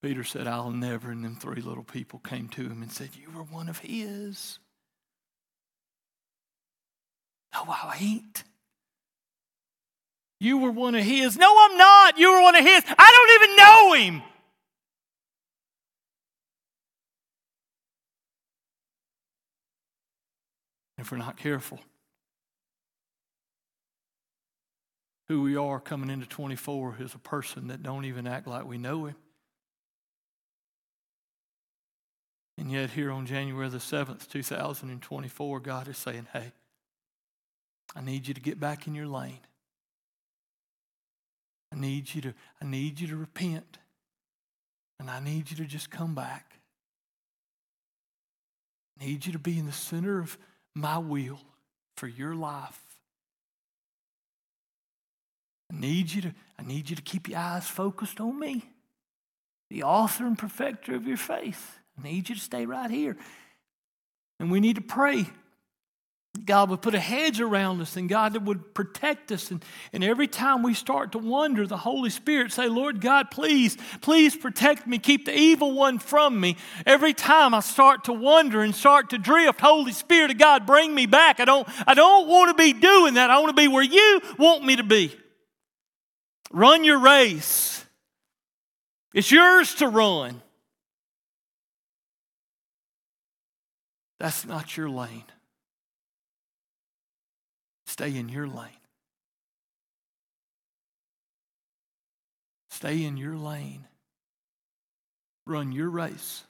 Peter 0.02 0.22
said, 0.22 0.46
I'll 0.46 0.70
never. 0.70 1.10
And 1.10 1.24
then 1.24 1.34
three 1.34 1.62
little 1.62 1.84
people 1.84 2.20
came 2.20 2.48
to 2.50 2.62
him 2.62 2.82
and 2.82 2.92
said, 2.92 3.10
You 3.14 3.30
were 3.36 3.42
one 3.42 3.68
of 3.68 3.78
his. 3.78 4.58
No, 7.52 7.64
I 7.68 7.96
ain't. 8.00 8.44
You 10.38 10.58
were 10.58 10.70
one 10.70 10.94
of 10.94 11.02
his. 11.02 11.36
No, 11.36 11.48
I'm 11.48 11.76
not. 11.76 12.18
You 12.18 12.32
were 12.32 12.42
one 12.42 12.54
of 12.54 12.64
his. 12.64 12.84
I 12.86 13.26
don't 13.28 13.42
even 13.42 13.56
know 13.56 13.92
him. 13.94 14.22
If 20.98 21.10
we're 21.10 21.18
not 21.18 21.36
careful, 21.36 21.80
who 25.28 25.42
we 25.42 25.56
are 25.56 25.80
coming 25.80 26.10
into 26.10 26.26
24 26.26 26.96
is 27.00 27.14
a 27.14 27.18
person 27.18 27.68
that 27.68 27.82
don't 27.82 28.04
even 28.04 28.26
act 28.26 28.46
like 28.46 28.64
we 28.64 28.78
know 28.78 29.06
him. 29.06 29.16
And 32.58 32.70
yet, 32.70 32.90
here 32.90 33.10
on 33.10 33.26
January 33.26 33.68
the 33.68 33.78
7th, 33.78 34.28
2024, 34.28 35.60
God 35.60 35.88
is 35.88 35.98
saying, 35.98 36.26
Hey, 36.32 36.52
I 37.94 38.00
need 38.00 38.26
you 38.26 38.34
to 38.34 38.40
get 38.40 38.58
back 38.58 38.86
in 38.86 38.94
your 38.94 39.06
lane. 39.06 39.40
I 41.72 41.76
need 41.76 42.14
you 42.14 42.22
to, 42.22 42.34
I 42.62 42.64
need 42.64 42.98
you 43.00 43.08
to 43.08 43.16
repent. 43.16 43.78
And 44.98 45.10
I 45.10 45.20
need 45.20 45.50
you 45.50 45.56
to 45.58 45.64
just 45.64 45.90
come 45.90 46.14
back. 46.14 46.58
I 48.98 49.04
need 49.04 49.26
you 49.26 49.32
to 49.32 49.38
be 49.38 49.58
in 49.58 49.66
the 49.66 49.72
center 49.72 50.18
of 50.18 50.38
my 50.74 50.96
will 50.96 51.40
for 51.96 52.06
your 52.06 52.34
life. 52.34 52.85
I 55.72 55.78
need 55.78 56.12
you 56.12 56.22
to, 56.22 56.34
I 56.58 56.62
need 56.62 56.88
you 56.90 56.96
to 56.96 57.02
keep 57.02 57.28
your 57.28 57.38
eyes 57.38 57.66
focused 57.66 58.20
on 58.20 58.38
me, 58.38 58.64
the 59.70 59.82
author 59.82 60.26
and 60.26 60.38
perfecter 60.38 60.94
of 60.94 61.06
your 61.06 61.16
faith. 61.16 61.78
I 61.98 62.02
need 62.08 62.28
you 62.28 62.34
to 62.34 62.40
stay 62.40 62.66
right 62.66 62.90
here. 62.90 63.16
And 64.38 64.50
we 64.50 64.60
need 64.60 64.76
to 64.76 64.82
pray. 64.82 65.26
God 66.44 66.68
would 66.68 66.82
put 66.82 66.94
a 66.94 67.00
hedge 67.00 67.40
around 67.40 67.80
us 67.80 67.96
and 67.96 68.08
God 68.08 68.36
would 68.46 68.74
protect 68.74 69.32
us. 69.32 69.50
And, 69.50 69.64
and 69.92 70.04
every 70.04 70.28
time 70.28 70.62
we 70.62 70.74
start 70.74 71.12
to 71.12 71.18
wonder, 71.18 71.66
the 71.66 71.78
Holy 71.78 72.10
Spirit 72.10 72.52
say, 72.52 72.68
Lord 72.68 73.00
God, 73.00 73.30
please, 73.30 73.78
please 74.02 74.36
protect 74.36 74.86
me. 74.86 74.98
Keep 74.98 75.24
the 75.24 75.36
evil 75.36 75.72
one 75.72 75.98
from 75.98 76.38
me. 76.38 76.56
Every 76.84 77.14
time 77.14 77.54
I 77.54 77.60
start 77.60 78.04
to 78.04 78.12
wonder 78.12 78.60
and 78.60 78.74
start 78.74 79.10
to 79.10 79.18
drift, 79.18 79.60
Holy 79.60 79.92
Spirit 79.92 80.30
of 80.30 80.38
God, 80.38 80.66
bring 80.66 80.94
me 80.94 81.06
back. 81.06 81.40
I 81.40 81.46
don't, 81.46 81.66
I 81.86 81.94
don't 81.94 82.28
want 82.28 82.56
to 82.56 82.62
be 82.62 82.74
doing 82.74 83.14
that. 83.14 83.30
I 83.30 83.38
want 83.38 83.56
to 83.56 83.62
be 83.62 83.68
where 83.68 83.82
you 83.82 84.20
want 84.38 84.64
me 84.64 84.76
to 84.76 84.84
be. 84.84 85.16
Run 86.50 86.84
your 86.84 86.98
race. 86.98 87.84
It's 89.12 89.30
yours 89.30 89.74
to 89.76 89.88
run. 89.88 90.42
That's 94.18 94.46
not 94.46 94.76
your 94.76 94.88
lane. 94.88 95.24
Stay 97.86 98.16
in 98.16 98.28
your 98.28 98.46
lane. 98.46 98.68
Stay 102.70 103.04
in 103.04 103.16
your 103.16 103.36
lane. 103.36 103.86
Run 105.46 105.72
your 105.72 105.88
race. 105.88 106.44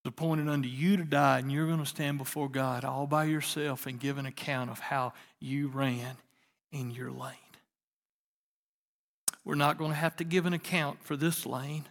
It's 0.00 0.08
appointed 0.08 0.48
unto 0.48 0.68
you 0.68 0.96
to 0.96 1.04
die, 1.04 1.40
and 1.40 1.52
you're 1.52 1.66
going 1.66 1.80
to 1.80 1.86
stand 1.86 2.18
before 2.18 2.48
God 2.48 2.84
all 2.84 3.06
by 3.06 3.24
yourself 3.24 3.86
and 3.86 4.00
give 4.00 4.18
an 4.18 4.26
account 4.26 4.70
of 4.70 4.78
how 4.78 5.12
you 5.40 5.68
ran 5.68 6.16
in 6.80 6.90
your 6.90 7.10
lane. 7.10 7.32
We're 9.44 9.54
not 9.54 9.78
going 9.78 9.90
to 9.92 9.96
have 9.96 10.16
to 10.16 10.24
give 10.24 10.46
an 10.46 10.52
account 10.52 11.02
for 11.02 11.16
this 11.16 11.46
lane 11.46 11.84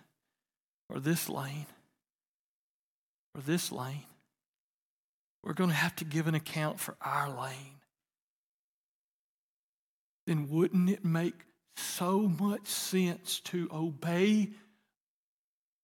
or 0.89 0.99
this 0.99 1.29
lane 1.29 1.65
or 3.33 3.41
this 3.41 3.71
lane. 3.71 4.05
We're 5.43 5.53
going 5.53 5.69
to 5.69 5.75
have 5.75 5.95
to 5.97 6.05
give 6.05 6.27
an 6.27 6.35
account 6.35 6.79
for 6.79 6.95
our 7.01 7.29
lane. 7.29 7.79
Then 10.27 10.49
wouldn't 10.49 10.89
it 10.89 11.05
make 11.05 11.45
so 11.77 12.21
much 12.21 12.67
sense 12.67 13.39
to 13.41 13.69
obey 13.71 14.49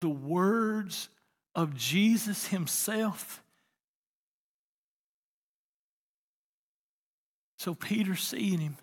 the 0.02 0.10
words 0.10 1.10
of 1.56 1.76
Jesus 1.76 2.48
Himself 2.48 3.42
So 7.62 7.76
Peter, 7.76 8.16
seeing 8.16 8.58
him, 8.58 8.78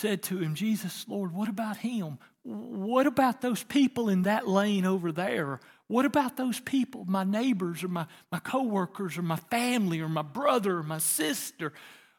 said 0.00 0.22
to 0.24 0.38
him, 0.38 0.54
Jesus, 0.54 1.04
Lord, 1.08 1.32
what 1.32 1.48
about 1.48 1.76
him? 1.76 2.18
What 2.42 3.06
about 3.06 3.42
those 3.42 3.62
people 3.62 4.08
in 4.08 4.22
that 4.22 4.48
lane 4.48 4.86
over 4.86 5.12
there? 5.12 5.60
What 5.88 6.06
about 6.06 6.36
those 6.36 6.58
people, 6.58 7.04
my 7.06 7.24
neighbors 7.24 7.84
or 7.84 7.88
my, 7.88 8.06
my 8.32 8.38
coworkers 8.38 9.18
or 9.18 9.22
my 9.22 9.36
family 9.36 10.00
or 10.00 10.08
my 10.08 10.22
brother 10.22 10.78
or 10.78 10.82
my 10.82 10.98
sister 10.98 11.72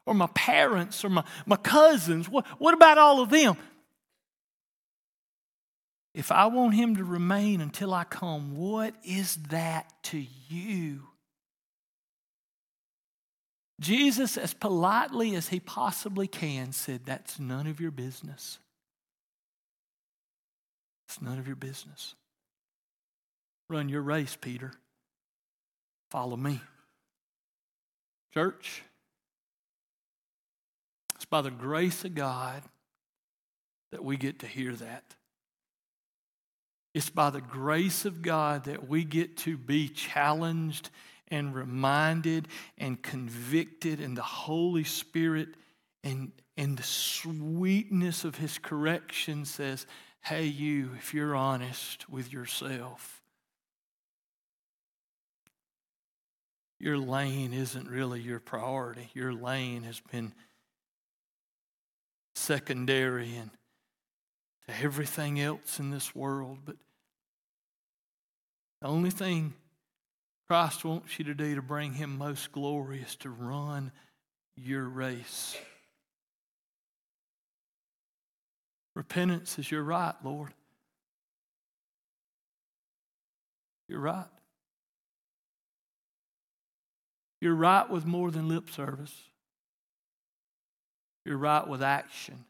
or 0.05 0.13
my 0.13 0.27
parents 0.27 1.03
or 1.03 1.09
my, 1.09 1.23
my 1.45 1.55
cousins? 1.55 2.29
What, 2.29 2.45
what 2.59 2.73
about 2.73 2.97
all 2.97 3.21
of 3.21 3.29
them? 3.29 3.57
If 6.13 6.31
I 6.31 6.45
want 6.47 6.75
him 6.75 6.97
to 6.97 7.03
remain 7.03 7.61
until 7.61 7.93
I 7.93 8.03
come, 8.03 8.55
what 8.55 8.93
is 9.03 9.37
that 9.49 9.91
to 10.03 10.23
you? 10.49 11.07
Jesus, 13.81 14.37
as 14.37 14.53
politely 14.53 15.35
as 15.35 15.47
he 15.47 15.59
possibly 15.59 16.27
can, 16.27 16.71
said, 16.71 17.01
That's 17.03 17.39
none 17.39 17.65
of 17.65 17.81
your 17.81 17.91
business. 17.91 18.59
It's 21.07 21.21
none 21.21 21.39
of 21.39 21.47
your 21.47 21.55
business. 21.55 22.13
Run 23.69 23.89
your 23.89 24.03
race, 24.03 24.37
Peter. 24.39 24.71
Follow 26.11 26.37
me. 26.37 26.61
Church, 28.33 28.83
it's 31.15 31.25
by 31.25 31.41
the 31.41 31.51
grace 31.51 32.05
of 32.05 32.13
God 32.13 32.61
that 33.91 34.03
we 34.03 34.15
get 34.15 34.39
to 34.39 34.47
hear 34.47 34.73
that. 34.73 35.03
It's 36.93 37.09
by 37.09 37.29
the 37.29 37.41
grace 37.41 38.05
of 38.05 38.21
God 38.21 38.65
that 38.65 38.87
we 38.87 39.03
get 39.03 39.37
to 39.37 39.57
be 39.57 39.89
challenged 39.89 40.89
and 41.31 41.55
reminded 41.55 42.47
and 42.77 43.01
convicted, 43.01 43.99
and 43.99 44.15
the 44.15 44.21
Holy 44.21 44.83
Spirit 44.83 45.49
and, 46.03 46.31
and 46.57 46.77
the 46.77 46.83
sweetness 46.83 48.23
of 48.23 48.35
His 48.35 48.57
correction 48.57 49.45
says, 49.45 49.87
Hey, 50.23 50.45
you, 50.45 50.91
if 50.97 51.13
you're 51.15 51.35
honest 51.35 52.07
with 52.09 52.31
yourself, 52.31 53.21
your 56.79 56.97
lane 56.97 57.53
isn't 57.53 57.87
really 57.87 58.21
your 58.21 58.39
priority. 58.39 59.09
Your 59.13 59.33
lane 59.33 59.83
has 59.83 59.99
been 60.11 60.33
secondary 62.35 63.35
and 63.35 63.51
to 64.67 64.83
everything 64.83 65.39
else 65.39 65.79
in 65.79 65.91
this 65.91 66.15
world. 66.15 66.59
But 66.65 66.77
the 68.81 68.87
only 68.87 69.11
thing 69.11 69.53
Christ 70.51 70.83
wants 70.83 71.17
you 71.17 71.23
to 71.23 71.33
do 71.33 71.55
to 71.55 71.61
bring 71.61 71.93
him 71.93 72.17
most 72.17 72.51
glory 72.51 72.99
is 72.99 73.15
to 73.15 73.29
run 73.29 73.89
your 74.57 74.83
race. 74.83 75.55
Repentance 78.93 79.57
is 79.57 79.71
your 79.71 79.81
right, 79.81 80.13
Lord. 80.25 80.53
You're 83.87 84.01
right. 84.01 84.25
You're 87.39 87.55
right 87.55 87.89
with 87.89 88.05
more 88.05 88.29
than 88.29 88.49
lip 88.49 88.69
service. 88.71 89.15
You're 91.23 91.37
right 91.37 91.65
with 91.65 91.81
action. 91.81 92.43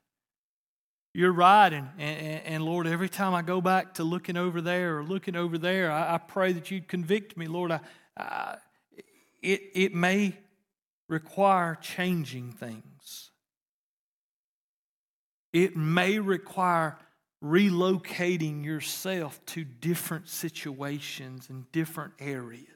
You're 1.13 1.33
right. 1.33 1.71
And, 1.73 1.89
and, 1.99 2.41
and, 2.45 2.63
Lord, 2.63 2.87
every 2.87 3.09
time 3.09 3.33
I 3.33 3.41
go 3.41 3.59
back 3.59 3.95
to 3.95 4.03
looking 4.03 4.37
over 4.37 4.61
there 4.61 4.99
or 4.99 5.03
looking 5.03 5.35
over 5.35 5.57
there, 5.57 5.91
I, 5.91 6.15
I 6.15 6.17
pray 6.17 6.53
that 6.53 6.71
you'd 6.71 6.87
convict 6.87 7.35
me. 7.35 7.47
Lord, 7.47 7.71
I, 7.71 7.79
I, 8.17 8.57
it, 9.41 9.61
it 9.73 9.93
may 9.93 10.37
require 11.09 11.75
changing 11.81 12.53
things, 12.53 13.31
it 15.51 15.75
may 15.75 16.19
require 16.19 16.97
relocating 17.43 18.63
yourself 18.63 19.43
to 19.47 19.63
different 19.63 20.29
situations 20.29 21.49
and 21.49 21.69
different 21.71 22.13
areas. 22.19 22.67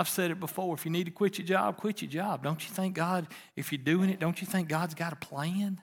I've 0.00 0.08
said 0.08 0.30
it 0.30 0.40
before. 0.40 0.72
If 0.72 0.86
you 0.86 0.90
need 0.90 1.04
to 1.04 1.10
quit 1.10 1.36
your 1.36 1.46
job, 1.46 1.76
quit 1.76 2.00
your 2.00 2.10
job. 2.10 2.42
Don't 2.42 2.66
you 2.66 2.74
think 2.74 2.94
God, 2.94 3.26
if 3.54 3.70
you're 3.70 3.82
doing 3.84 4.08
it, 4.08 4.18
don't 4.18 4.40
you 4.40 4.46
think 4.46 4.66
God's 4.66 4.94
got 4.94 5.12
a 5.12 5.16
plan? 5.16 5.78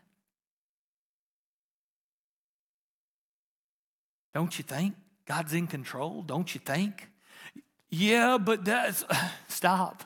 Don't 4.34 4.58
you 4.58 4.64
think 4.64 4.96
God's 5.28 5.54
in 5.54 5.68
control? 5.68 6.24
Don't 6.24 6.52
you 6.56 6.60
think? 6.60 7.10
Yeah, 7.92 8.40
but 8.40 8.66
that's 8.66 9.06
stop. 9.50 10.04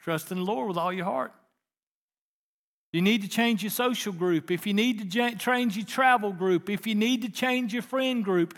Trust 0.00 0.32
in 0.32 0.38
the 0.38 0.44
Lord 0.44 0.68
with 0.68 0.78
all 0.78 0.92
your 0.92 1.04
heart. 1.04 1.34
You 2.90 3.02
need 3.02 3.20
to 3.20 3.28
change 3.28 3.62
your 3.62 3.68
social 3.68 4.14
group. 4.14 4.50
If 4.50 4.66
you 4.66 4.72
need 4.72 5.12
to 5.12 5.36
change 5.36 5.76
your 5.76 5.84
travel 5.84 6.32
group, 6.32 6.70
if 6.70 6.86
you 6.86 6.94
need 6.94 7.20
to 7.20 7.28
change 7.28 7.74
your 7.74 7.82
friend 7.82 8.24
group, 8.24 8.56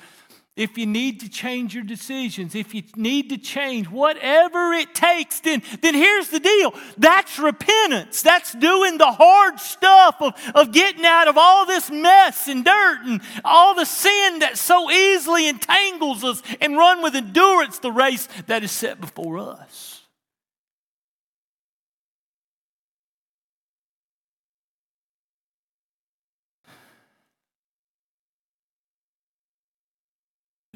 if 0.59 0.77
you 0.77 0.87
need 0.87 1.21
to 1.21 1.31
change 1.31 1.73
your 1.73 1.85
decisions, 1.85 2.55
if 2.55 2.75
you 2.75 2.83
need 2.97 3.31
to 3.31 3.39
change 3.39 3.89
whatever 3.89 4.73
it 4.73 4.93
takes, 4.95 5.39
then, 5.41 5.63
then 5.81 5.95
here's 5.95 6.29
the 6.29 6.41
deal. 6.41 6.75
That's 6.99 7.39
repentance. 7.39 8.23
That's 8.23 8.53
doing 8.55 8.99
the 8.99 9.13
hard 9.13 9.61
stuff 9.61 10.17
of, 10.21 10.35
of 10.57 10.73
getting 10.73 11.07
out 11.07 11.29
of 11.29 11.39
all 11.39 11.65
this 11.65 11.91
mess 11.91 12.49
and 12.49 12.65
dirt 12.65 12.99
and 13.05 13.21
all 13.45 13.77
the 13.77 13.85
sin 13.85 14.41
that 14.41 14.59
so 14.59 14.91
easily 14.91 15.49
entangles 15.49 16.25
us 16.25 16.43
and 16.61 16.77
run 16.77 17.03
with 17.03 17.15
endurance 17.15 17.79
the 17.79 17.93
race 17.93 18.29
that 18.49 18.65
is 18.65 18.73
set 18.73 19.01
before 19.01 19.39
us. 19.39 19.98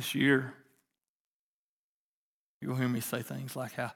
This 0.03 0.17
year, 0.17 0.53
you'll 2.61 2.75
hear 2.75 2.89
me 2.89 2.99
say 2.99 3.23
things 3.23 3.55
like 3.55 3.73
how 3.75 3.93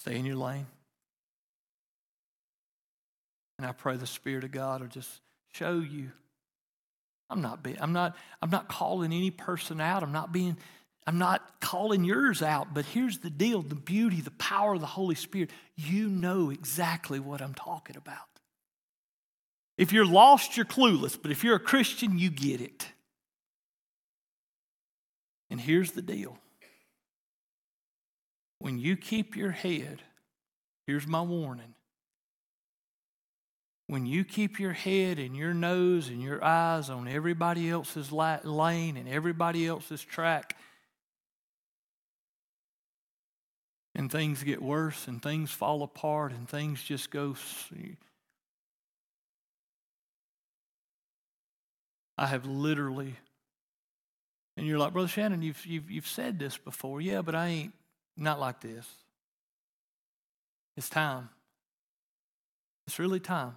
stay 0.00 0.16
in 0.16 0.24
your 0.24 0.34
lane. 0.34 0.66
And 3.58 3.66
I 3.66 3.70
pray 3.70 3.96
the 3.96 4.08
Spirit 4.08 4.42
of 4.42 4.50
God 4.50 4.80
will 4.80 4.88
just 4.88 5.08
show 5.52 5.78
you. 5.78 6.10
I'm 7.30 7.40
not 7.40 7.64
I'm 7.80 7.92
not, 7.92 8.16
I'm 8.42 8.50
not 8.50 8.68
calling 8.68 9.12
any 9.12 9.30
person 9.30 9.80
out. 9.80 10.02
I'm 10.02 10.10
not 10.10 10.32
being, 10.32 10.56
I'm 11.06 11.18
not 11.18 11.60
calling 11.60 12.02
yours 12.02 12.42
out. 12.42 12.74
But 12.74 12.84
here's 12.84 13.18
the 13.18 13.30
deal: 13.30 13.62
the 13.62 13.76
beauty, 13.76 14.20
the 14.20 14.32
power 14.32 14.74
of 14.74 14.80
the 14.80 14.86
Holy 14.86 15.14
Spirit. 15.14 15.50
You 15.76 16.08
know 16.08 16.50
exactly 16.50 17.20
what 17.20 17.40
I'm 17.40 17.54
talking 17.54 17.96
about. 17.96 18.18
If 19.76 19.92
you're 19.92 20.06
lost, 20.06 20.56
you're 20.56 20.66
clueless. 20.66 21.16
But 21.20 21.30
if 21.30 21.44
you're 21.44 21.54
a 21.54 21.60
Christian, 21.60 22.18
you 22.18 22.30
get 22.30 22.60
it. 22.60 22.88
And 25.58 25.66
here's 25.66 25.90
the 25.90 26.02
deal 26.02 26.38
when 28.60 28.78
you 28.78 28.96
keep 28.96 29.34
your 29.34 29.50
head, 29.50 30.02
here's 30.86 31.04
my 31.04 31.20
warning. 31.20 31.74
When 33.88 34.06
you 34.06 34.22
keep 34.22 34.60
your 34.60 34.72
head 34.72 35.18
and 35.18 35.34
your 35.34 35.52
nose 35.52 36.10
and 36.10 36.22
your 36.22 36.44
eyes 36.44 36.90
on 36.90 37.08
everybody 37.08 37.68
else's 37.68 38.12
lane 38.12 38.96
and 38.96 39.08
everybody 39.08 39.66
else's 39.66 40.04
track, 40.04 40.54
and 43.96 44.12
things 44.12 44.44
get 44.44 44.62
worse 44.62 45.08
and 45.08 45.20
things 45.20 45.50
fall 45.50 45.82
apart 45.82 46.30
and 46.30 46.48
things 46.48 46.80
just 46.84 47.10
go. 47.10 47.34
I 52.16 52.26
have 52.28 52.46
literally 52.46 53.16
and 54.58 54.66
you're 54.66 54.76
like, 54.76 54.92
Brother 54.92 55.06
Shannon, 55.06 55.40
you've, 55.40 55.64
you've, 55.64 55.88
you've 55.88 56.08
said 56.08 56.40
this 56.40 56.56
before. 56.56 57.00
Yeah, 57.00 57.22
but 57.22 57.36
I 57.36 57.46
ain't 57.46 57.74
not 58.16 58.40
like 58.40 58.60
this. 58.60 58.88
It's 60.76 60.88
time. 60.88 61.28
It's 62.88 62.98
really 62.98 63.20
time. 63.20 63.54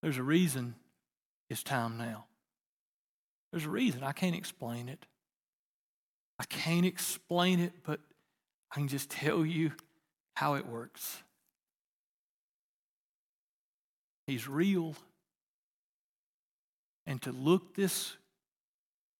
There's 0.00 0.16
a 0.16 0.22
reason 0.22 0.76
it's 1.48 1.64
time 1.64 1.98
now. 1.98 2.26
There's 3.50 3.66
a 3.66 3.70
reason. 3.70 4.04
I 4.04 4.12
can't 4.12 4.36
explain 4.36 4.88
it. 4.88 5.06
I 6.38 6.44
can't 6.44 6.86
explain 6.86 7.58
it, 7.58 7.72
but 7.82 7.98
I 8.70 8.76
can 8.76 8.86
just 8.86 9.10
tell 9.10 9.44
you 9.44 9.72
how 10.34 10.54
it 10.54 10.68
works. 10.68 11.24
He's 14.28 14.46
real. 14.46 14.94
And 17.08 17.20
to 17.22 17.32
look 17.32 17.74
this 17.74 18.16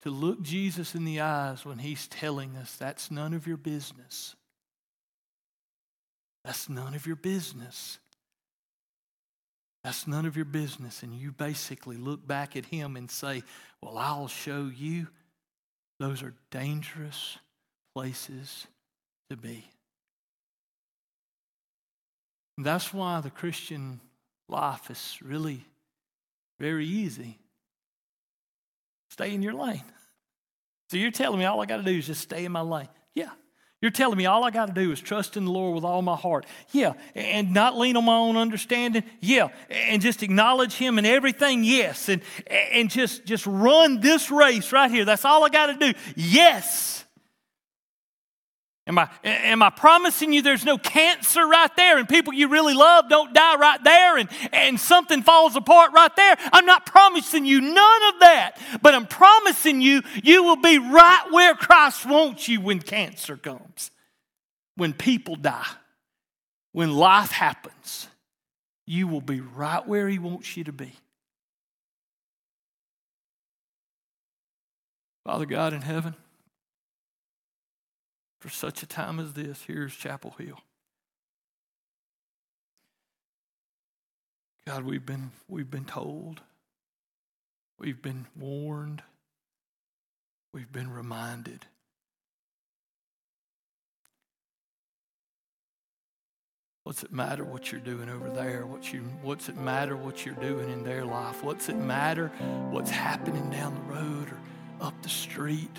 to 0.03 0.11
look 0.11 0.41
Jesus 0.43 0.95
in 0.95 1.05
the 1.05 1.21
eyes 1.21 1.65
when 1.65 1.79
he's 1.79 2.09
telling 2.09 2.57
us 2.57 2.77
that's 2.77 3.11
none 3.11 3.35
of 3.35 3.47
your 3.47 3.57
business. 3.57 4.35
That's 6.45 6.69
none 6.69 6.95
of 6.95 7.07
your 7.07 7.17
business. 7.17 7.99
That's 9.85 10.07
none 10.07 10.27
of 10.27 10.37
your 10.37 10.47
business. 10.47 11.03
And 11.03 11.15
you 11.15 11.33
basically 11.33 11.97
look 11.97 12.27
back 12.27 12.57
at 12.57 12.67
him 12.67 12.97
and 12.97 13.11
say, 13.11 13.43
Well, 13.83 13.99
I'll 13.99 14.29
show 14.29 14.71
you. 14.75 15.09
Those 15.99 16.23
are 16.23 16.35
dangerous 16.51 17.37
places 17.95 18.67
to 19.29 19.37
be. 19.37 19.65
And 22.57 22.65
that's 22.65 22.93
why 22.93 23.21
the 23.21 23.31
Christian 23.31 24.01
life 24.49 24.91
is 24.91 25.19
really 25.23 25.65
very 26.59 26.87
easy. 26.87 27.39
Stay 29.11 29.35
in 29.35 29.43
your 29.43 29.55
lane. 29.55 29.85
So 30.91 30.97
you're 30.97 31.11
telling 31.11 31.39
me 31.39 31.45
all 31.45 31.61
I 31.61 31.67
got 31.67 31.77
to 31.77 31.83
do 31.83 31.99
is 31.99 32.07
just 32.07 32.23
stay 32.23 32.45
in 32.45 32.53
my 32.53 32.63
lane. 32.63 32.89
Yeah. 33.15 33.31
You're 33.83 33.91
telling 33.91 34.19
me 34.19 34.27
all 34.27 34.45
I 34.45 34.51
got 34.51 34.67
to 34.67 34.73
do 34.73 34.93
is 34.93 35.01
trust 35.01 35.37
in 35.37 35.45
the 35.45 35.51
Lord 35.51 35.75
with 35.75 35.85
all 35.85 36.03
my 36.03 36.17
heart. 36.17 36.47
Yeah. 36.73 36.95
And 37.15 37.55
not 37.55 37.79
lean 37.79 37.97
on 37.97 38.05
my 38.05 38.17
own 38.17 38.37
understanding. 38.37 39.05
Yeah. 39.21 39.49
And 39.69 40.03
just 40.03 40.23
acknowledge 40.23 40.75
Him 40.75 40.99
in 40.99 41.07
everything. 41.07 41.65
Yes. 41.65 42.09
And, 42.09 42.23
and 42.49 42.91
just, 42.91 43.25
just 43.25 43.47
run 43.47 44.01
this 44.01 44.31
race 44.31 44.73
right 44.73 44.91
here. 44.91 45.05
That's 45.05 45.25
all 45.25 45.45
I 45.45 45.49
got 45.49 45.67
to 45.67 45.93
do. 45.93 45.99
Yes. 46.17 47.05
Am 48.91 48.99
I, 48.99 49.09
am 49.23 49.63
I 49.63 49.71
promising 49.71 50.33
you 50.33 50.43
there's 50.43 50.65
no 50.65 50.77
cancer 50.77 51.47
right 51.47 51.71
there 51.77 51.99
and 51.99 52.09
people 52.09 52.35
you 52.35 52.49
really 52.49 52.75
love 52.75 53.09
don't 53.09 53.33
die 53.33 53.55
right 53.55 53.79
there 53.85 54.17
and, 54.17 54.29
and 54.53 54.81
something 54.81 55.23
falls 55.23 55.55
apart 55.55 55.93
right 55.93 56.11
there? 56.17 56.35
I'm 56.53 56.67
not 56.67 56.87
promising 56.87 57.47
you 57.47 57.61
none 57.61 58.03
of 58.13 58.19
that, 58.19 58.59
but 58.83 58.97
I'm 58.97 59.07
promising 59.07 59.81
you 59.81 60.03
you 60.25 60.43
will 60.43 60.57
be 60.57 60.79
right 60.79 61.25
where 61.31 61.55
Christ 61.55 62.05
wants 62.05 62.49
you 62.49 62.61
when 62.61 62.81
cancer 62.81 63.37
comes, 63.37 63.93
when 64.75 64.93
people 64.93 65.37
die, 65.37 65.69
when 66.73 66.93
life 66.93 67.31
happens. 67.31 68.09
You 68.87 69.07
will 69.07 69.21
be 69.21 69.41
right 69.41 69.87
where 69.87 70.09
He 70.09 70.19
wants 70.19 70.57
you 70.57 70.65
to 70.65 70.73
be. 70.73 70.95
Father 75.25 75.47
God 75.47 75.75
in 75.75 75.83
heaven, 75.83 76.17
for 78.41 78.49
such 78.49 78.83
a 78.83 78.87
time 78.87 79.21
as 79.21 79.35
this, 79.35 79.65
here's 79.67 79.95
Chapel 79.95 80.35
Hill. 80.39 80.59
God, 84.67 84.85
we've 84.85 85.05
been, 85.05 85.31
we've 85.47 85.71
been 85.71 85.85
told, 85.85 86.41
we've 87.79 88.01
been 88.01 88.27
warned, 88.39 89.03
we've 90.55 90.73
been 90.73 90.91
reminded. 90.91 91.67
What's 96.85 97.03
it 97.03 97.13
matter 97.13 97.45
what 97.45 97.71
you're 97.71 97.81
doing 97.81 98.09
over 98.09 98.31
there? 98.31 98.65
What 98.65 98.91
you, 98.93 99.01
what's 99.23 99.51
it 99.51 99.57
matter 99.57 99.97
what 99.97 100.25
you're 100.25 100.35
doing 100.37 100.71
in 100.71 100.83
their 100.83 101.05
life? 101.05 101.45
What's 101.45 101.69
it 101.69 101.77
matter 101.77 102.29
what's 102.71 102.91
happening 102.91 103.51
down 103.51 103.75
the 103.75 103.95
road 103.95 104.31
or 104.31 104.39
up 104.87 105.01
the 105.03 105.11
street? 105.11 105.77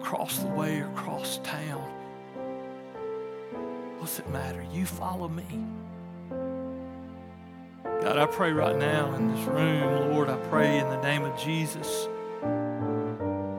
Across 0.00 0.38
the 0.38 0.48
way 0.48 0.80
across 0.80 1.38
town? 1.42 1.82
What's 3.98 4.18
it 4.18 4.28
matter? 4.30 4.64
You 4.72 4.86
follow 4.86 5.28
me. 5.28 5.44
God, 8.02 8.18
I 8.18 8.26
pray 8.26 8.52
right 8.52 8.76
now 8.76 9.14
in 9.14 9.34
this 9.34 9.44
room, 9.46 10.12
Lord, 10.12 10.28
I 10.28 10.36
pray 10.48 10.78
in 10.78 10.88
the 10.90 11.00
name 11.00 11.24
of 11.24 11.36
Jesus, 11.40 12.08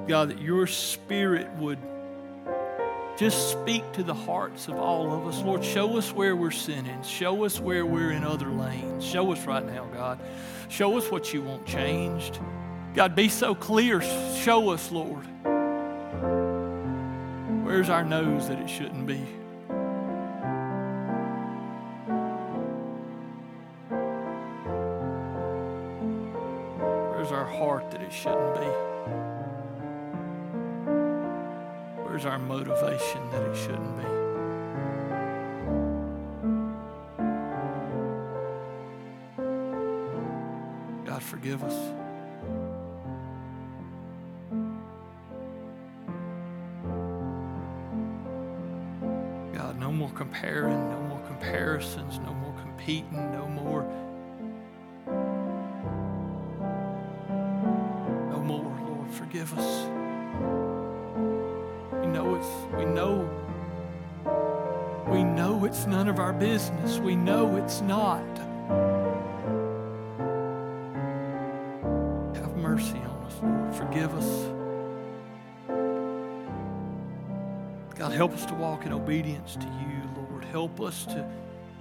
God, 0.08 0.30
that 0.30 0.42
your 0.42 0.68
spirit 0.68 1.50
would 1.56 1.80
just 3.18 3.52
speak 3.52 3.92
to 3.94 4.04
the 4.04 4.14
hearts 4.14 4.68
of 4.68 4.78
all 4.78 5.12
of 5.12 5.28
us. 5.28 5.42
Lord, 5.42 5.66
show 5.66 5.98
us 5.98 6.14
where 6.14 6.36
we're 6.36 6.52
sinning. 6.52 7.02
Show 7.02 7.44
us 7.46 7.60
where 7.60 7.86
we're 7.86 8.12
in 8.12 8.24
other 8.24 8.48
lanes. 8.48 9.04
Show 9.04 9.32
us 9.34 9.44
right 9.46 9.66
now, 9.66 9.86
God. 9.94 10.20
Show 10.70 10.98
us 10.98 11.10
what 11.10 11.34
you 11.34 11.42
want 11.42 11.66
changed. 11.66 12.40
God, 12.94 13.16
be 13.16 13.28
so 13.28 13.56
clear. 13.56 14.02
Show 14.44 14.70
us, 14.70 14.92
Lord. 14.92 15.28
Where's 17.68 17.90
our 17.90 18.06
nose 18.06 18.48
that 18.48 18.60
it 18.60 18.70
shouldn't 18.70 19.06
be? 19.06 19.18
Where's 27.12 27.34
our 27.34 27.46
heart 27.46 27.92
that 27.92 28.02
it 28.02 28.14
shouldn't 28.14 28.56
be? 28.56 28.68
Where's 32.06 32.26
our 32.26 32.40
motivation 32.40 33.30
that 33.32 33.42
it 33.42 33.58
shouldn't 33.58 33.98
be? 33.98 34.06
God, 41.06 41.22
forgive 41.22 41.66
us. 41.66 42.07
Comparing, 50.18 50.90
no 50.90 51.00
more 51.02 51.20
comparisons, 51.28 52.18
no 52.18 52.34
more 52.34 52.54
competing, 52.60 53.32
no 53.32 53.48
more. 53.48 53.84
No 58.32 58.40
more, 58.44 58.80
Lord, 58.90 59.12
forgive 59.12 59.56
us. 59.56 59.86
We 62.02 62.08
know 62.08 62.36
it's, 62.36 62.76
we 62.76 62.86
know, 62.86 63.30
we 65.08 65.24
know 65.24 65.66
it's 65.66 65.86
none 65.86 66.08
of 66.10 66.18
our 66.18 66.34
business. 66.34 66.98
We 66.98 67.16
know 67.16 67.56
it's 67.58 67.82
not. 67.82 68.26
Help 78.18 78.34
us 78.34 78.48
to 78.48 78.56
walk 78.56 78.88
in 78.88 78.92
obedience 78.92 79.56
to 79.56 79.68
you, 79.68 80.02
Lord. 80.16 80.44
Help 80.46 80.82
us 80.82 81.06
to, 81.06 81.30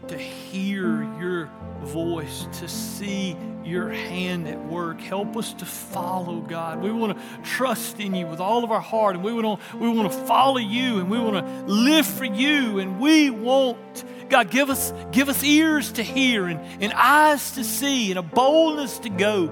to 0.09 0.19
hear 0.19 1.03
your 1.19 1.51
voice, 1.81 2.47
to 2.61 2.69
see 2.69 3.35
your 3.65 3.89
hand 3.89 4.47
at 4.47 4.63
work. 4.67 5.01
Help 5.01 5.35
us 5.39 5.55
to 5.55 5.65
follow 5.65 6.41
God. 6.41 6.83
We 6.83 6.93
want 6.93 7.17
to 7.17 7.25
trust 7.43 7.99
in 8.01 8.15
you 8.15 8.27
with 8.27 8.39
all 8.39 8.65
of 8.65 8.71
our 8.71 8.81
heart, 8.81 9.17
and 9.17 9.25
we 9.25 9.33
want 9.33 9.61
to, 9.61 9.77
we 9.79 9.89
want 9.89 10.13
to 10.13 10.19
follow 10.27 10.59
you, 10.59 10.99
and 10.99 11.09
we 11.09 11.19
want 11.19 11.45
to 11.45 11.73
live 11.73 12.07
for 12.07 12.27
you, 12.27 12.81
and 12.81 13.01
we 13.01 13.31
want 13.31 14.05
God, 14.29 14.51
give 14.51 14.69
us, 14.69 14.93
give 15.13 15.31
us 15.31 15.43
ears 15.43 15.93
to 15.93 16.03
hear 16.03 16.47
and, 16.49 16.61
and 16.83 16.93
eyes 16.93 17.53
to 17.53 17.65
see 17.65 18.11
and 18.11 18.19
a 18.19 18.23
boldness 18.23 18.99
to 18.99 19.09
go 19.09 19.49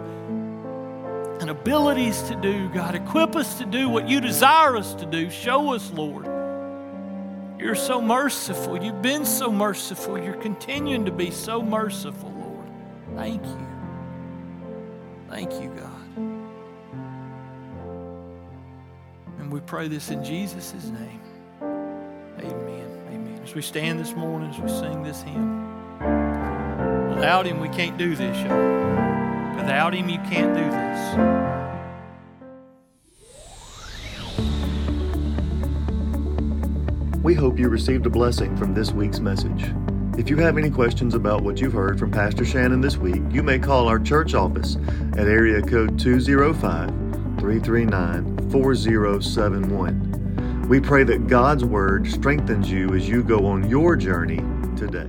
and 1.40 1.48
abilities 1.48 2.20
to 2.24 2.34
do. 2.34 2.68
God, 2.68 2.94
equip 2.94 3.36
us 3.36 3.58
to 3.58 3.64
do 3.64 3.88
what 3.88 4.08
you 4.08 4.20
desire 4.20 4.76
us 4.76 4.94
to 4.96 5.06
do. 5.06 5.30
Show 5.30 5.72
us, 5.72 5.90
Lord. 5.92 6.33
You're 7.58 7.74
so 7.74 8.00
merciful. 8.00 8.82
You've 8.82 9.02
been 9.02 9.24
so 9.24 9.50
merciful. 9.50 10.18
You're 10.18 10.34
continuing 10.34 11.04
to 11.04 11.12
be 11.12 11.30
so 11.30 11.62
merciful, 11.62 12.30
Lord. 12.30 12.68
Thank 13.16 13.44
you. 13.44 13.66
Thank 15.30 15.52
you, 15.54 15.68
God. 15.70 15.90
And 19.38 19.52
we 19.52 19.60
pray 19.60 19.88
this 19.88 20.10
in 20.10 20.24
Jesus' 20.24 20.84
name. 20.84 21.20
Amen. 22.40 23.06
Amen. 23.08 23.40
As 23.42 23.54
we 23.54 23.62
stand 23.62 24.00
this 24.00 24.14
morning, 24.14 24.50
as 24.50 24.58
we 24.58 24.68
sing 24.68 25.02
this 25.02 25.22
hymn, 25.22 25.64
without 27.08 27.46
Him, 27.46 27.60
we 27.60 27.68
can't 27.68 27.96
do 27.96 28.16
this, 28.16 28.36
y'all. 28.44 29.56
Without 29.56 29.94
Him, 29.94 30.08
you 30.08 30.18
can't 30.18 30.54
do 30.54 30.64
this. 30.64 31.63
We 37.24 37.32
hope 37.32 37.58
you 37.58 37.70
received 37.70 38.04
a 38.04 38.10
blessing 38.10 38.54
from 38.54 38.74
this 38.74 38.92
week's 38.92 39.18
message. 39.18 39.72
If 40.18 40.28
you 40.28 40.36
have 40.36 40.58
any 40.58 40.68
questions 40.68 41.14
about 41.14 41.40
what 41.40 41.58
you've 41.58 41.72
heard 41.72 41.98
from 41.98 42.10
Pastor 42.10 42.44
Shannon 42.44 42.82
this 42.82 42.98
week, 42.98 43.22
you 43.30 43.42
may 43.42 43.58
call 43.58 43.88
our 43.88 43.98
church 43.98 44.34
office 44.34 44.76
at 45.14 45.26
area 45.26 45.62
code 45.62 45.98
205 45.98 46.90
339 47.40 48.50
4071. 48.50 50.66
We 50.68 50.80
pray 50.80 51.02
that 51.04 51.26
God's 51.26 51.64
Word 51.64 52.06
strengthens 52.06 52.70
you 52.70 52.92
as 52.92 53.08
you 53.08 53.24
go 53.24 53.46
on 53.46 53.70
your 53.70 53.96
journey 53.96 54.44
today. 54.76 55.08